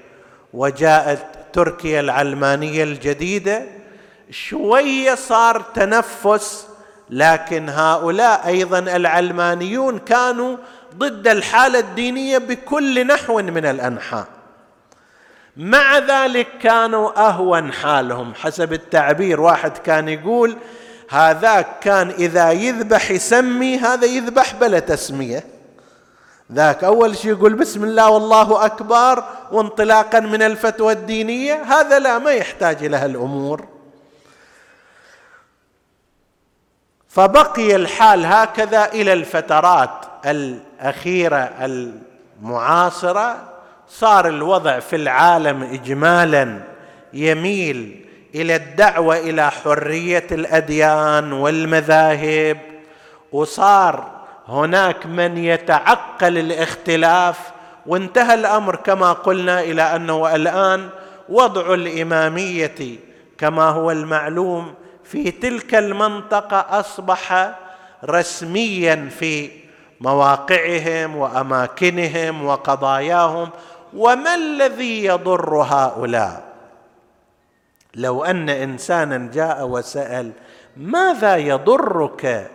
وجاءت 0.54 1.26
تركيا 1.54 2.00
العلمانية 2.00 2.84
الجديدة 2.84 3.66
شوية 4.30 5.16
صار 5.16 5.62
تنفس 5.62 6.68
لكن 7.12 7.70
هؤلاء 7.70 8.48
أيضا 8.48 8.80
العلمانيون 8.80 10.00
كانوا 10.00 10.58
ضد 10.98 11.28
الحالة 11.28 11.80
الدينية 11.80 12.38
بكل 12.38 13.08
نحو 13.08 13.42
من 13.42 13.66
الأنحاء. 13.66 14.28
مع 15.58 15.98
ذلك 15.98 16.48
كانوا 16.62 17.28
أهون 17.28 17.74
حالهم. 17.74 18.34
حسب 18.34 18.74
التعبير 18.74 19.42
واحد 19.42 19.78
كان 19.78 20.10
يقول 20.10 20.58
هذاك 21.10 21.80
كان 21.82 22.10
إذا 22.10 22.52
يذبح 22.52 23.12
يسمي 23.12 23.78
هذا 23.78 24.06
يذبح 24.06 24.54
بلا 24.54 24.80
تسمية. 24.80 25.44
ذاك 26.52 26.84
أول 26.84 27.18
شيء 27.18 27.32
يقول 27.32 27.54
بسم 27.54 27.84
الله 27.84 28.10
والله 28.10 28.66
أكبر 28.66 29.24
وانطلاقا 29.52 30.20
من 30.20 30.42
الفتوى 30.42 30.94
الدينية 30.94 31.64
هذا 31.64 32.00
لا 32.00 32.20
ما 32.20 32.32
يحتاج 32.32 32.84
إلى 32.84 32.98
هالأمور. 32.98 33.81
فبقي 37.12 37.76
الحال 37.76 38.26
هكذا 38.26 38.86
إلى 38.86 39.14
الفترات 39.14 39.90
الأخيرة 40.26 41.52
المعاصرة 42.42 43.36
صار 43.90 44.28
الوضع 44.28 44.80
في 44.80 44.96
العالم 44.96 45.64
اجمالا 45.64 46.60
يميل 47.14 48.06
إلى 48.36 48.56
الدعوة 48.56 49.18
إلى 49.18 49.52
حرية 49.52 50.28
الأديان 50.32 51.34
والمذاهب 51.34 52.58
وصار 53.32 54.12
هناك 54.48 55.06
من 55.06 55.38
يتعقل 55.38 56.38
الاختلاف 56.38 57.38
وانتهى 57.86 58.34
الأمر 58.34 58.76
كما 58.76 59.14
قلنا 59.14 59.62
إلى 59.62 59.82
أنه 59.82 60.36
الآن 60.36 60.90
وضع 61.30 61.74
الإمامية 61.74 63.00
كما 63.38 63.64
هو 63.64 63.92
المعلوم 63.92 64.74
في 65.12 65.32
تلك 65.32 65.76
المنطقة 65.76 66.80
أصبح 66.80 67.54
رسميا 68.06 69.10
في 69.20 69.50
مواقعهم 70.02 71.16
وأماكنهم 71.16 72.46
وقضاياهم 72.46 73.50
وما 73.94 74.36
الذي 74.36 75.06
يضر 75.06 75.56
هؤلاء؟ 75.56 76.44
لو 77.96 78.26
أن 78.26 78.50
انسانا 78.50 79.32
جاء 79.34 79.68
وسأل 79.68 80.32
ماذا 80.78 81.36
يضرك 81.38 82.52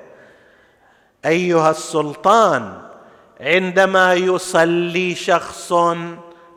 أيها 1.24 1.70
السلطان 1.70 2.72
عندما 3.40 4.14
يصلي 4.14 5.14
شخص 5.14 5.72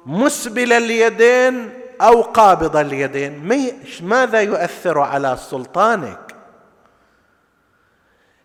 مسبل 0.06 0.74
اليدين 0.74 1.79
أو 2.02 2.22
قابض 2.22 2.78
اليدين. 2.78 3.68
ماذا 4.02 4.41
يؤثر 4.41 5.00
على 5.00 5.38
سلطانك؟ 5.50 6.36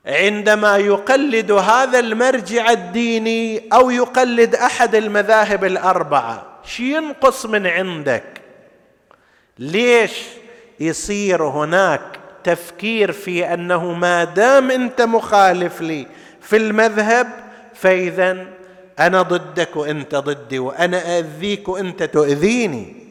عندما 0.07 0.76
يقلد 0.76 1.50
هذا 1.52 1.98
المرجع 1.98 2.70
الديني 2.70 3.68
أو 3.72 3.90
يقلد 3.90 4.55
أحد 4.55 4.94
المذاهب 4.94 5.64
الأربعة 5.64 6.46
شي 6.64 6.96
ينقص 6.96 7.46
من 7.46 7.66
عندك؟ 7.66 8.24
ليش 9.59 10.22
يصير 10.80 11.42
هناك 11.42 12.00
تفكير 12.44 13.12
في 13.12 13.55
أنه 13.55 13.92
ما 13.92 14.24
دام 14.24 14.70
أنت 14.70 15.02
مخالف 15.02 15.80
لي 15.80 16.07
في 16.40 16.57
المذهب 16.57 17.28
فاذا 17.74 18.46
أنا 18.98 19.22
ضدك 19.22 19.76
وأنت 19.76 20.14
ضدي 20.14 20.59
وأنا 20.59 21.18
أذيك 21.18 21.68
وأنت 21.68 22.02
تؤذيني. 22.02 23.03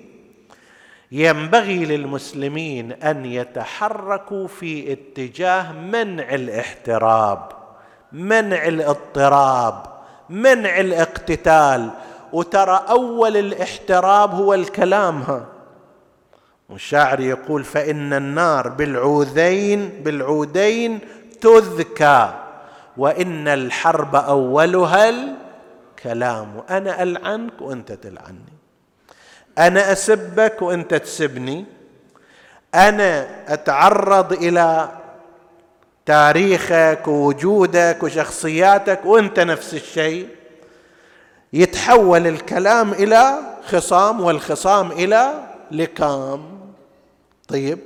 ينبغي 1.14 1.86
للمسلمين 1.86 2.92
أن 2.92 3.26
يتحركوا 3.26 4.48
في 4.48 4.94
اتجاه 4.94 5.72
منع 5.72 6.34
الاحتراب 6.34 7.50
منع 8.12 8.68
الاضطراب 8.68 9.84
منع 10.30 10.80
الاقتتال. 10.80 11.90
وترى 12.34 12.86
أول 12.90 13.38
الاحتراب 13.38 14.34
هو 14.34 14.54
الكلام 14.54 15.22
ها. 15.22 15.46
والشاعر 16.70 17.20
يقول 17.20 17.64
فإن 17.64 18.14
النار 18.14 18.70
بالعودين 18.70 19.90
بالعودين 19.90 21.00
تذكى 21.42 22.34
وإن 22.98 23.48
الحرب 23.48 24.16
أولها 24.16 25.10
الكلام. 25.10 26.64
أنا 26.70 27.04
ألعنك 27.04 27.62
وأنت 27.62 27.92
تلعني. 27.92 28.53
أنا 29.58 29.92
أسبك 29.92 30.62
وأنت 30.62 30.94
تسبني. 30.94 31.66
أنا 32.76 33.28
أتعرض 33.54 34.34
إلى 34.34 34.90
تاريخك 36.06 37.08
ووجودك 37.08 37.98
وشخصياتك 38.02 39.06
وأنت 39.06 39.40
نفس 39.40 39.74
الشيء. 39.74 40.28
يتحول 41.54 42.28
الكلام 42.28 42.92
إلى 42.92 43.40
خصام 43.68 44.22
والخصام 44.22 44.92
إلى 44.92 45.44
لكام 45.72 46.60
طيب. 47.48 47.80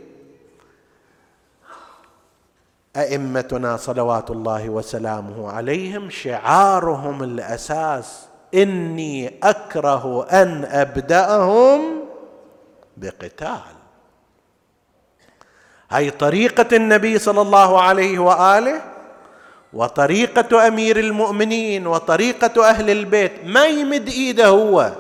أئمتنا 2.98 3.78
صلوات 3.78 4.32
الله 4.32 4.70
وسلامه 4.70 5.52
عليهم 5.52 6.10
شعارهم 6.10 7.24
الأساس 7.24 8.26
إني 8.54 9.34
أكره 9.44 10.28
أن 10.32 10.66
أبدأهم 10.66 12.04
بقتال. 12.98 13.60
هاي 15.92 16.10
طريقة 16.10 16.76
النبي 16.76 17.20
صلى 17.20 17.42
الله 17.42 17.82
عليه 17.82 18.20
وآله 18.20 18.82
وطريقة 19.74 20.68
أمير 20.68 21.00
المؤمنين 21.00 21.88
وطريقة 21.88 22.70
أهل 22.70 22.90
البيت. 22.90 23.32
ما 23.46 23.66
يمد 23.66 24.08
إيده 24.08 24.48
هو. 24.48 24.92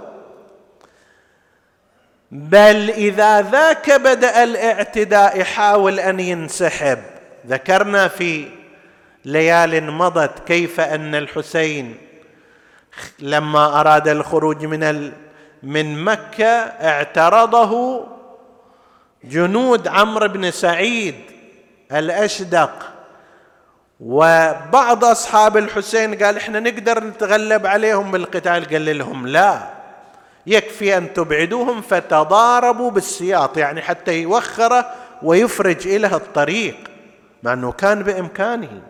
بل 2.32 2.89
إذا 2.89 3.41
ذاك 3.41 3.91
بدأ 3.91 4.43
الاعتداء 4.43 5.39
يحاول 5.39 6.00
أن 6.00 6.20
ينسحب. 6.20 7.00
ذكرنا 7.48 8.08
في 8.08 8.48
ليال 9.26 9.91
مضت 9.91 10.39
كيف 10.48 10.80
أن 10.80 11.16
الحسين 11.16 11.98
لما 13.20 13.80
أراد 13.80 14.08
الخروج 14.08 14.66
من 14.66 15.12
من 15.64 16.04
مكة 16.04 16.45
اعترضه 16.62 18.04
جنود 19.24 19.88
عمرو 19.88 20.28
بن 20.28 20.52
سعيد 20.52 21.16
الأشدق. 21.91 22.93
وبعض 24.00 25.06
أصحاب 25.06 25.58
الحسين 25.58 26.24
قال 26.24 26.38
إحنا 26.38 26.60
نقدر 26.60 27.04
نتغلب 27.04 27.66
عليهم 27.68 28.12
بالقتال 28.12 28.66
قال 28.66 28.98
لهم 28.98 29.28
لا 29.28 29.60
يكفي 30.48 30.98
أن 30.98 31.14
تبعدوهم 31.14 31.82
فتضاربوا 31.82 32.91
بالسياط 32.91 33.58
يعني 33.58 33.82
حتى 33.82 34.22
يوخره 34.22 34.91
ويفرج 35.24 35.88
اله 35.88 36.16
الطريق 36.16 36.78
مع 37.43 37.54
إنه 37.54 37.72
كان 37.72 38.04
بإمكانه. 38.04 38.82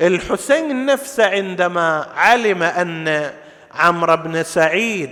الحسين 0.00 0.86
نفسه 0.86 1.26
عندما 1.26 2.06
علم 2.16 2.62
أن 2.62 3.30
عمرو 3.74 4.16
بن 4.16 4.42
سعيد 4.42 5.10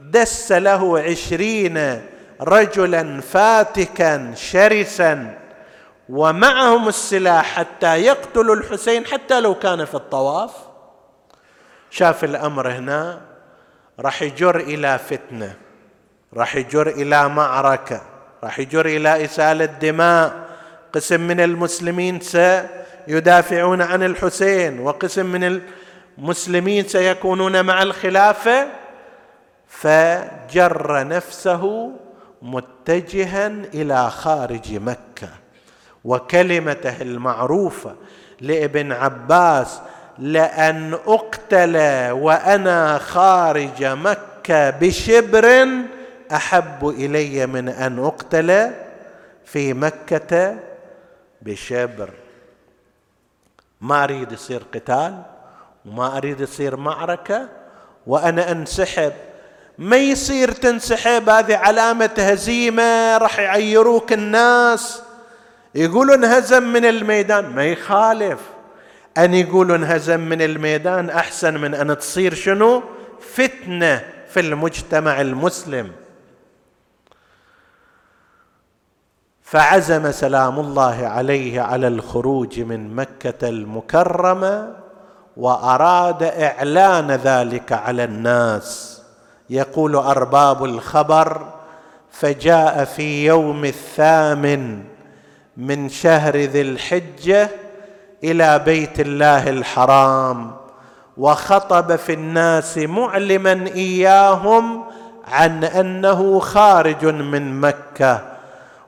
دس 0.00 0.52
له 0.52 0.98
عشرين 1.00 2.02
رجلا 2.40 3.20
فاتكا 3.20 4.34
شرسا 4.34 5.38
ومعهم 6.08 6.88
السلاح 6.88 7.54
حتى 7.54 7.96
يقتلوا 7.96 8.54
الحسين 8.54 9.06
حتى 9.06 9.40
لو 9.40 9.54
كان 9.54 9.84
في 9.84 9.94
الطواف 9.94 10.52
شاف 11.90 12.24
الأمر 12.24 12.70
هنا 12.72 13.20
راح 14.00 14.22
يجر 14.22 14.56
إلى 14.60 14.98
فتنة 14.98 15.54
راح 16.34 16.56
يجر 16.56 16.88
إلى 16.88 17.28
معركة 17.28 18.02
راح 18.44 18.58
يجر 18.58 18.86
إلى 18.86 19.24
اساله 19.24 19.64
دماء 19.64 20.48
قسم 20.92 21.20
من 21.20 21.40
المسلمين 21.40 22.20
سيدافعون 23.08 23.82
عن 23.82 24.02
الحسين 24.02 24.80
وقسم 24.80 25.26
من 25.26 25.60
المسلمين 26.18 26.88
سيكونون 26.88 27.64
مع 27.64 27.82
الخلافة 27.82 28.68
فجر 29.68 31.08
نفسه 31.08 31.92
متجها 32.42 33.46
إلى 33.46 34.10
خارج 34.10 34.74
مكة. 34.74 35.28
وكلمته 36.04 37.02
المعروفة 37.02 37.94
لابن 38.40 38.92
عباس 38.92 39.80
لأن 40.18 40.94
أقتل 41.06 41.76
وأنا 42.10 42.98
خارج 42.98 43.84
مكة 43.84 44.70
بشبر 44.70 45.68
أحب 46.32 46.88
إلي 46.88 47.46
من 47.46 47.68
أن 47.68 47.98
أقتل 47.98 48.70
في 49.44 49.74
مكة 49.74 50.56
بشبر. 51.42 52.10
ما 53.80 54.04
أريد 54.04 54.32
يصير 54.32 54.62
قتال 54.74 55.22
وما 55.86 56.16
أريد 56.16 56.40
يصير 56.40 56.76
معركة 56.76 57.48
وأنا 58.06 58.52
أنسحب. 58.52 59.12
ما 59.78 59.96
يصير 59.96 60.52
تنسحب 60.52 61.28
هذه 61.28 61.56
علامة 61.56 62.10
هزيمة 62.18 63.18
راح 63.18 63.38
يعيروك 63.38 64.12
الناس. 64.12 65.02
يقولوا 65.74 66.14
انهزم 66.14 66.62
من 66.62 66.84
الميدان 66.84 67.44
ما 67.54 67.64
يخالف. 67.64 68.40
أن 69.18 69.34
يقولوا 69.34 69.76
انهزم 69.76 70.20
من 70.20 70.42
الميدان 70.42 71.10
أحسن 71.10 71.60
من 71.60 71.74
أن 71.74 71.98
تصير 71.98 72.34
شنو؟ 72.34 72.82
فتنة 73.20 74.04
في 74.28 74.40
المجتمع 74.40 75.20
المسلم. 75.20 75.92
فعزم 79.50 80.10
سلام 80.10 80.60
الله 80.60 81.06
عليه 81.06 81.60
على 81.60 81.88
الخروج 81.88 82.60
من 82.60 82.94
مكة 82.94 83.48
المكرمة 83.48 84.72
وأراد 85.36 86.22
إعلان 86.22 87.10
ذلك 87.10 87.72
على 87.72 88.04
الناس. 88.04 89.02
يقول 89.50 89.96
أرباب 89.96 90.64
الخبر 90.64 91.46
فجاء 92.10 92.84
في 92.84 93.26
يوم 93.26 93.64
الثامن 93.64 94.84
من 95.56 95.88
شهر 95.88 96.36
ذي 96.36 96.60
الحجة 96.60 97.50
إلى 98.24 98.58
بيت 98.58 99.00
الله 99.00 99.50
الحرام 99.50 100.50
وخطب 101.16 101.96
في 101.96 102.12
الناس 102.12 102.78
معلما 102.78 103.66
إياهم 103.66 104.84
عن 105.28 105.64
أنه 105.64 106.38
خارج 106.40 107.04
من 107.06 107.60
مكة. 107.60 108.37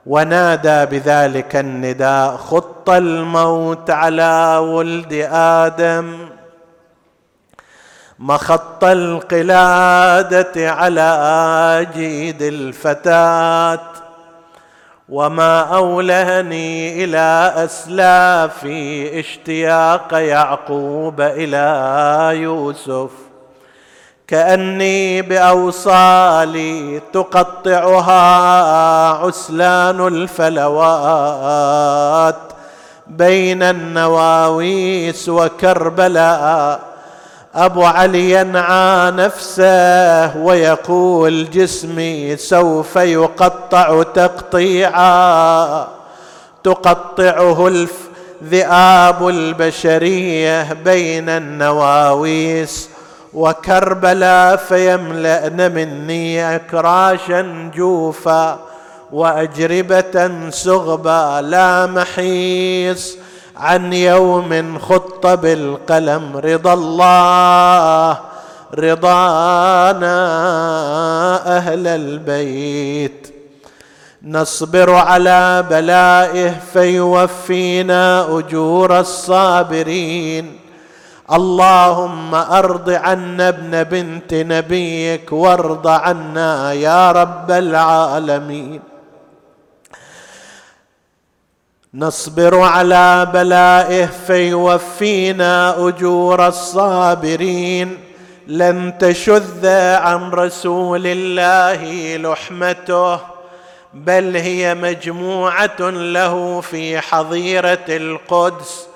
ونادى 0.07 0.86
بذلك 0.86 1.57
النداء 1.57 2.36
خط 2.36 2.90
الموت 2.90 3.90
على 3.90 4.57
ولد 4.57 5.28
آدم 5.32 6.28
مخط 8.18 8.84
القلادة 8.84 10.70
على 10.70 11.86
جيد 11.94 12.42
الفتاة 12.42 13.80
وما 15.09 15.61
أولهني 15.61 17.05
إلى 17.05 17.53
أسلافي 17.57 19.20
اشتياق 19.20 20.14
يعقوب 20.14 21.20
إلى 21.20 22.40
يوسف. 22.42 23.11
كأني 24.30 25.22
بأوصالي 25.22 27.00
تقطعها 27.12 28.12
عسلان 29.08 30.06
الفلوات 30.06 31.56
بين 33.06 33.62
النواويس 33.62 35.28
وكربلاء. 35.28 36.80
أبو 37.54 37.84
علي 37.84 38.30
ينعى 38.30 39.10
نفسه 39.10 40.36
ويقول 40.36 41.50
جسمي 41.50 42.36
سوف 42.36 42.96
يقطع 42.96 44.02
تقطيعا. 44.02 45.88
تقطعه 46.64 47.68
الذئاب 47.68 49.28
البشرية 49.28 50.72
بين 50.72 51.28
النواويس 51.28 52.89
وكربلا 53.34 54.56
فيملأن 54.56 55.74
مني 55.74 56.54
أكراشا 56.56 57.70
جوفا 57.74 58.58
وأجربة 59.12 60.50
سغبا 60.50 61.40
لا 61.42 61.86
محيص 61.86 63.16
عن 63.56 63.92
يوم 63.92 64.78
خط 64.78 65.26
بالقلم 65.26 66.36
رضا 66.36 66.72
الله 66.72 68.18
رضانا 68.74 70.16
أهل 71.56 71.86
البيت. 71.86 73.34
نصبر 74.22 74.94
على 74.94 75.64
بلائه 75.70 76.54
فيوفينا 76.72 78.38
أجور 78.38 79.00
الصابرين. 79.00 80.58
اللهم 81.32 82.34
أرض 82.34 82.90
عنا 82.90 83.48
ابن 83.48 83.82
بنت 83.82 84.34
نبيك 84.34 85.32
وارض 85.32 85.86
عنا 85.86 86.72
يا 86.72 87.12
رب 87.12 87.50
العالمين. 87.50 88.80
نصبر 91.94 92.60
على 92.60 93.30
بلائه 93.32 94.06
فيوفينا 94.26 95.88
أجور 95.88 96.46
الصابرين. 96.46 97.98
لن 98.46 98.98
تشذ 98.98 99.66
عن 99.96 100.30
رسول 100.30 101.02
الله 101.06 102.16
لحمته 102.16 103.20
بل 103.94 104.36
هي 104.36 104.74
مجموعة 104.74 105.80
له 105.90 106.60
في 106.60 107.00
حظيرة 107.00 107.86
القدس. 107.88 108.89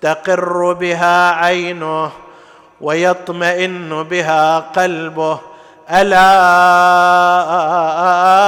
تقر 0.00 0.72
بها 0.72 1.30
عينه 1.30 2.10
ويطمئن 2.80 4.02
بها 4.02 4.58
قلبه. 4.58 5.40
ألا 5.90 6.20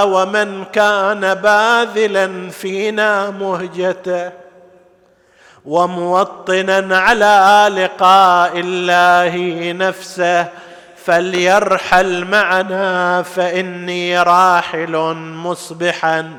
ومن 0.03 0.65
كان 0.65 1.35
باذلا 1.35 2.51
فينا 2.51 3.31
مهجته 3.31 4.33
وموطنا 5.65 6.99
على 6.99 7.69
لقاء 7.77 8.53
الله 8.55 9.73
نفسه 9.73 10.49
فليرحل 11.05 12.25
معنا 12.25 13.23
فإني 13.23 14.23
راحل 14.23 14.97
مصبحا. 15.45 16.33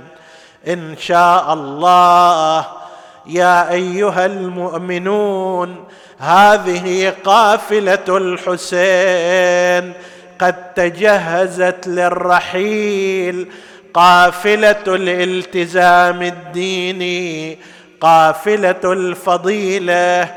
إن 0.68 0.98
شاء 0.98 1.54
الله 1.54 2.83
يا 3.26 3.72
أيها 3.72 4.26
المؤمنون 4.26 5.84
هذه 6.20 7.14
قافلة 7.24 8.06
الحسين 8.10 9.94
قد 10.40 10.74
تجهزت 10.74 11.88
للرحيل 11.88 13.48
قافلة 13.94 14.84
الالتزام 14.88 16.22
الديني 16.22 17.58
قافلة 18.02 18.82
الفضيلة 18.84 20.30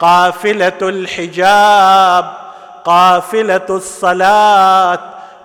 قافلة 0.00 0.78
الحجاب 0.82 2.32
قافلة 2.84 3.66
الصلاة 3.70 5.00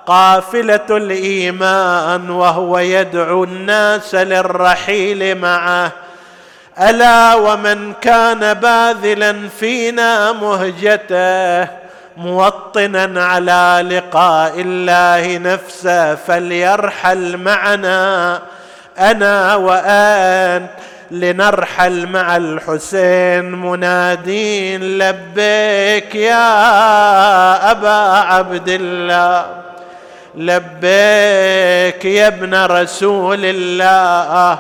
قافلة 0.06 0.86
الإيمان 0.89 2.30
وهو 2.30 2.80
يدعو 2.80 3.43
الناس 3.43 4.16
للرحيل 4.16 5.38
معه. 5.38 5.91
ألا 6.82 7.36
ومن 7.36 7.93
كان 8.01 8.53
باذلا 8.53 9.36
فينا 9.59 10.32
مهجته 10.32 11.67
موطنا 12.17 13.23
على 13.23 13.86
لقاء 13.97 14.53
الله 14.57 15.38
نفسه 15.38 16.15
فليرحل 16.15 17.38
معنا 17.38 18.41
أنا 18.99 19.55
وأنت 19.55 20.69
لنرحل 21.11 22.07
مع 22.07 22.38
الحسين 22.38 23.51
منادين 23.51 24.97
لبيك 24.97 26.15
يا 26.15 27.71
أبا 27.71 28.19
عبد 28.34 28.69
الله 28.69 29.45
لبيك 30.36 32.05
يا 32.05 32.27
ابن 32.27 32.55
رسول 32.65 33.39
الله 33.43 34.59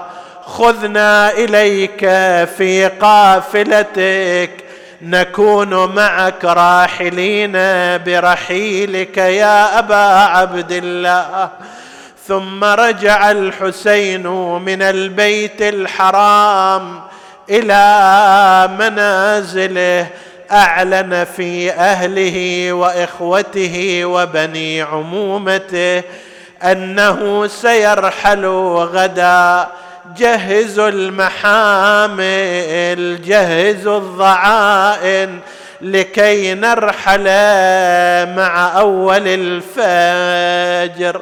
خذنا 0.49 1.31
إليك 1.31 1.99
في 2.57 2.91
قافلتك 3.01 4.51
نكون 5.01 5.95
معك 5.95 6.45
راحلين 6.45 7.51
برحيلك 8.03 9.17
يا 9.17 9.79
أبا 9.79 9.95
عبد 10.23 10.71
الله. 10.71 11.49
ثم 12.27 12.63
رجع 12.63 13.31
الحسين 13.31 14.27
من 14.65 14.81
البيت 14.81 15.61
الحرام 15.61 17.01
إلى 17.49 18.69
منازله 18.79 20.07
أعلن 20.51 21.27
في 21.37 21.71
أهله 21.71 22.73
وإخوته 22.73 24.01
وبني 24.05 24.81
عمومته 24.81 26.03
أنه 26.63 27.47
سيرحل 27.47 28.45
غدا. 28.93 29.67
جهزوا 30.17 30.89
المحامل 30.89 32.21
جهزوا 33.21 33.97
الضعائن 33.97 35.39
لكي 35.81 36.53
نرحل 36.53 37.23
مع 38.35 38.79
أول 38.79 39.27
الفجر. 39.27 41.21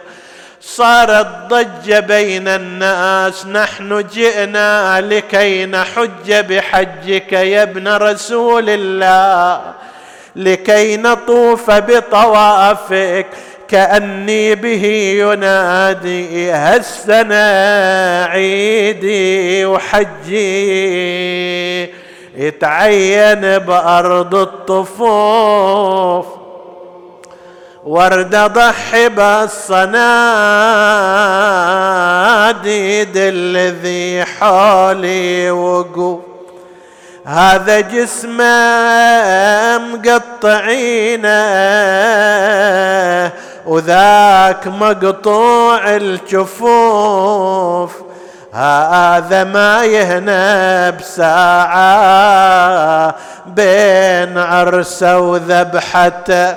صارت 0.62 1.28
ضجه 1.48 2.00
بين 2.00 2.48
الناس 2.48 3.46
نحن 3.46 4.04
جئنا 4.14 5.02
لكي 5.02 5.66
نحج 5.66 6.34
بحجك 6.34 7.34
يا 7.34 7.64
ابن 7.64 7.88
رسول 7.88 8.70
الله 8.70 9.62
لكي 10.36 10.98
نطوف 10.98 11.72
بطوافك 11.72 13.28
كأني 13.68 14.56
به 14.56 14.86
ينادي 15.20 16.52
هالسنه 16.52 17.36
عيدي 18.26 19.66
وحجي 19.66 21.18
يتعين 22.38 23.58
بأرض 23.58 24.36
الطفوف 24.36 26.26
ورد 27.86 28.36
ضحي 28.36 29.10
بالصناديد 29.10 29.88
الذي 33.16 34.26
حولي 34.26 35.52
وقوف. 35.52 36.20
هذا 37.26 37.80
جسمه 37.80 38.48
مقطعينه 39.78 41.28
وذاك 43.68 44.68
مقطوع 44.68 45.96
الجفوف. 45.96 47.92
هذا 48.54 49.44
ما 49.44 49.86
يهنى 49.86 50.92
بساعة 50.98 51.88
بين 53.46 54.38
عرسه 54.38 55.20
وذبحته 55.20 56.56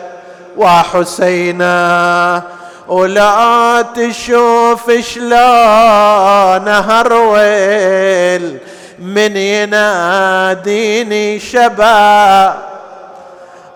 وحسينا 0.56 2.42
ولا 2.88 3.84
تشوف 3.96 4.90
شلون 5.00 6.68
هرويل 6.68 8.58
من 8.98 9.36
يناديني 9.36 11.40
شباب. 11.40 12.69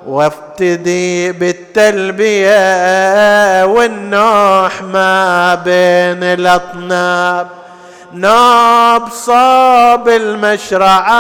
وافتدي 0.07 1.33
بالتلبية 1.33 2.55
والنوح 3.65 4.83
ما 4.83 5.55
بين 5.55 6.23
الأطناب. 6.23 7.47
ناب 8.13 9.09
صاب 9.09 10.09
المشرعة 10.09 11.15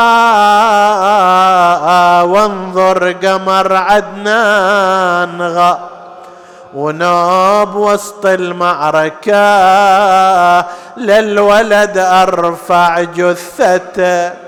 وانظر 2.24 3.12
قمر 3.12 3.76
عدنان 3.76 5.42
غا. 5.42 5.78
وناب 6.74 7.76
وسط 7.76 8.26
المعركة 8.26 9.34
للولد 10.96 11.98
أرفع 11.98 13.00
جثته. 13.00 14.43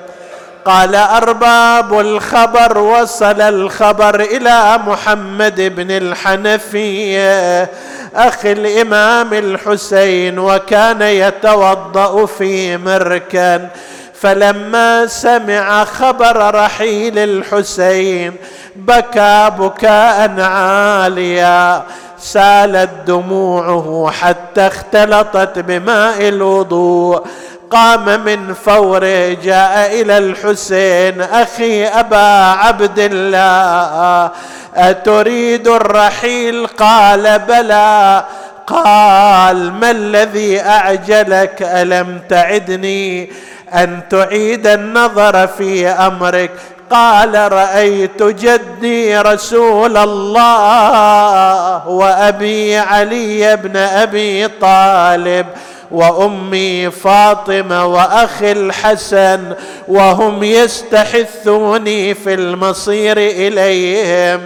قال 0.66 0.94
أرباب 0.94 2.00
الخبر 2.00 2.78
وصل 2.78 3.40
الخبر 3.40 4.20
إلى 4.20 4.78
محمد 4.86 5.60
بن 5.60 5.90
الحنفية 5.90 7.70
أخي 8.14 8.52
الإمام 8.52 9.34
الحسين 9.34 10.38
وكان 10.38 11.02
يتوضأ 11.02 12.26
في 12.26 12.76
مركن. 12.76 13.68
فلما 14.14 15.06
سمع 15.06 15.84
خبر 15.84 16.54
رحيل 16.54 17.18
الحسين 17.18 18.36
بكى 18.76 19.50
بكاء 19.58 20.40
عاليا. 20.40 21.82
سالت 22.18 22.90
دموعه 23.06 24.10
حتى 24.20 24.66
اختلطت 24.66 25.58
بماء 25.58 26.28
الوضوء. 26.28 27.26
قام 27.70 28.24
من 28.24 28.54
فوره 28.54 29.36
جاء 29.44 30.00
إلى 30.00 30.18
الحسين 30.18 31.20
أخي 31.20 31.84
أبا 31.84 32.50
عبد 32.50 32.98
الله 32.98 34.30
أتريد 34.76 35.68
الرحيل؟ 35.68 36.66
قال 36.66 37.38
بلى. 37.38 38.24
قال 38.66 39.72
ما 39.72 39.90
الذي 39.90 40.60
أعجلك؟ 40.60 41.62
ألم 41.62 42.20
تعدني 42.28 43.30
أن 43.74 44.00
تعيد 44.10 44.66
النظر 44.66 45.46
في 45.46 45.88
أمرك؟ 45.88 46.50
قال 46.90 47.52
رأيت 47.52 48.22
جدي 48.22 49.18
رسول 49.18 49.96
الله 49.96 51.88
وأبي 51.88 52.78
علي 52.78 53.56
بن 53.56 53.76
أبي 53.76 54.48
طالب. 54.48 55.46
وأمي 55.90 56.90
فاطمة 56.90 57.86
وأخي 57.86 58.52
الحسن 58.52 59.40
وهم 59.88 60.42
يستحثوني 60.42 62.14
في 62.14 62.34
المصير 62.34 63.16
إليهم. 63.18 64.40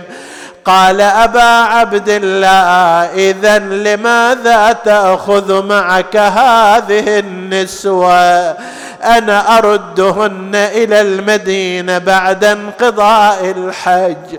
قال 0.64 1.00
أبا 1.00 1.42
عبد 1.42 2.08
الله 2.08 3.04
اذا 3.30 3.58
لماذا 3.58 4.72
تأخذ 4.72 5.66
معك 5.66 6.16
هذه 6.16 7.18
النسوة؟ 7.18 8.56
أنا 9.04 9.58
أردهن 9.58 10.50
إلى 10.54 11.00
المدينة 11.00 11.98
بعد 11.98 12.44
انقضاء 12.44 13.54
الحج. 13.56 14.38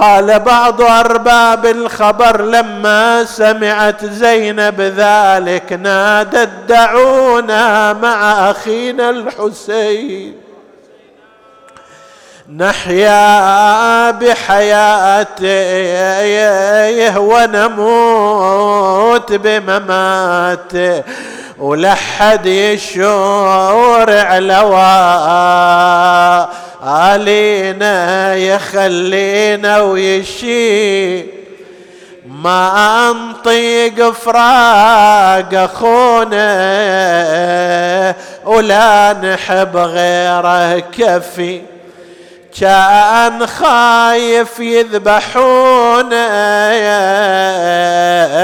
قال 0.00 0.40
بعض 0.40 0.82
أرباب 0.82 1.66
الخبر 1.66 2.42
لما 2.42 3.24
سمعت 3.24 4.04
زينب 4.04 4.80
ذلك 4.80 5.72
نادت 5.72 6.48
دعونا 6.68 7.92
مع 7.92 8.50
أخينا 8.50 9.10
الحسين. 9.10 10.34
نحيا 12.56 14.10
بحياته 14.10 15.40
ونموت 17.18 18.52
بمماته 19.32 21.02
ولحد 21.58 22.46
يشور 22.46 24.10
علوا 24.10 24.80
علينا 26.82 28.34
يخلينا 28.34 29.80
ويشي. 29.80 31.20
ما 32.26 33.10
انطيق 33.10 34.10
فراق 34.10 35.54
أخونا 35.54 36.44
ولا 38.44 39.12
نحب 39.12 39.76
غيره 39.76 40.78
كفي. 40.78 41.60
كان 42.60 43.46
خايف 43.46 44.60
يذبحونا 44.60 46.30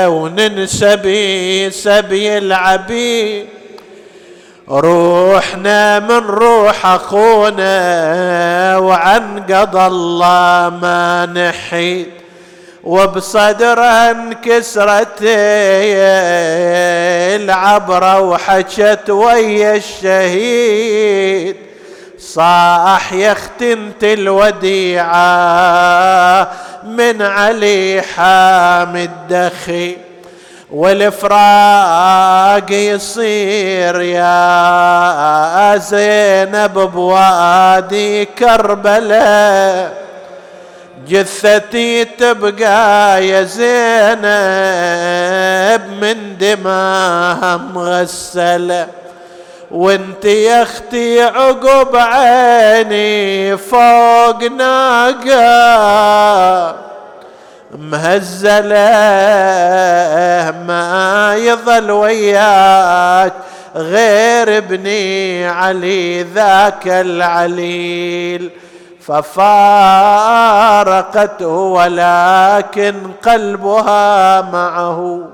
وننسى 0.06 0.96
بسبي 0.96 2.38
العبيد. 2.38 3.55
روحنا 4.68 5.98
من 5.98 6.26
روح 6.26 6.86
أخونا 6.86 8.76
وعن 8.76 9.42
قضى 9.42 9.86
الله 9.86 10.78
ما 10.82 11.26
نحيد 11.26 12.10
وبصدره 12.84 14.10
انكسرت 14.10 15.22
العبرة 17.40 18.20
وحكت 18.20 19.10
ويا 19.10 19.76
الشهيد. 19.76 21.56
صاح 22.18 23.12
يختنت 23.12 24.04
الوديعة 24.04 25.12
من 26.84 27.22
علي 27.22 28.02
حامد 28.16 29.10
دخي 29.30 29.96
والفراق 30.70 32.70
يصير 32.70 34.00
يا 34.00 35.76
زينب 35.76 36.78
بوادي 36.78 38.24
كربلاء 38.24 40.06
جثتي 41.08 42.04
تبقى 42.04 43.26
يا 43.26 43.42
زينب 43.42 44.26
من 46.00 46.38
دماها 46.38 47.56
مغسلة. 47.56 48.86
وانت 49.70 50.24
يا 50.24 50.62
أختي 50.62 51.22
عقب 51.22 51.96
عيني 51.96 53.56
فوق 53.56 54.42
ناقة. 54.42 55.36
مهزلة 57.74 58.76
ما 60.66 61.34
يظل 61.36 61.90
وياك 61.90 63.32
غير 63.76 64.56
ابني 64.56 65.46
علي 65.46 66.22
ذاك 66.22 66.88
العليل. 66.88 68.50
ففارقته 69.00 69.86
ولكن 71.48 72.94
قلبها 73.24 74.40
معه. 74.40 75.28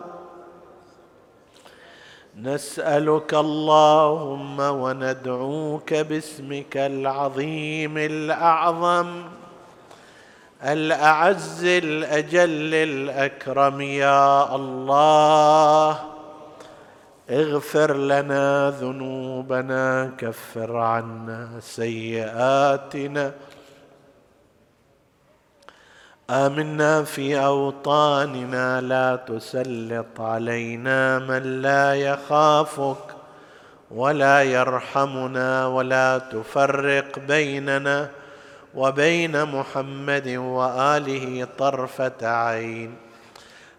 نسألك 2.41 3.35
اللهم 3.35 4.61
وندعوك 4.61 5.95
باسمك 5.95 6.77
العظيم 6.77 7.99
الأعظم. 7.99 9.23
الأعز 10.65 11.65
الأجل 11.65 12.75
الأكرم 12.75 13.81
يا 13.81 14.55
الله. 14.55 15.99
اغفر 17.31 17.97
لنا 17.97 18.71
ذنوبنا 18.71 20.13
كفر 20.19 20.77
عنا 20.77 21.49
سيئاتنا. 21.61 23.33
آمنا 26.31 27.03
في 27.05 27.39
أوطاننا 27.45 28.81
لا 28.81 29.17
تسلط 29.17 30.21
علينا 30.21 31.19
من 31.19 31.63
لا 31.63 31.95
يخافك 31.95 33.05
ولا 33.91 34.43
يرحمنا 34.43 35.67
ولا 35.67 36.19
تفرق 36.19 37.19
بيننا. 37.19 38.11
وبين 38.75 39.45
محمد 39.45 40.29
وآله 40.29 41.49
طرفة 41.59 42.13
عين. 42.23 42.95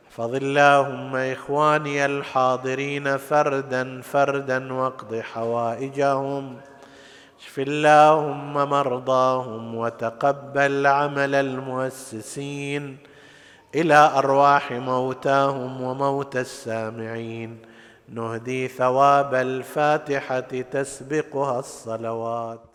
احفظ 0.07 0.35
اللهم 0.35 1.15
إخواني 1.15 2.05
الحاضرين 2.05 3.17
فردا 3.17 4.01
فردا 4.01 4.73
واقض 4.73 5.15
حوائجهم. 5.15 6.57
اشف 7.41 7.59
اللهم 7.59 8.53
مرضاهم 8.53 9.75
وتقبل 9.75 10.87
عمل 10.87 11.35
المؤسسين. 11.35 12.97
إلى 13.75 14.11
أرواح 14.15 14.71
موتاهم 14.71 15.81
وموتى 15.81 16.39
السامعين. 16.39 17.57
نهدي 18.09 18.67
ثواب 18.67 19.33
الفاتحة 19.33 20.39
تسبقها 20.71 21.59
الصلوات. 21.59 22.72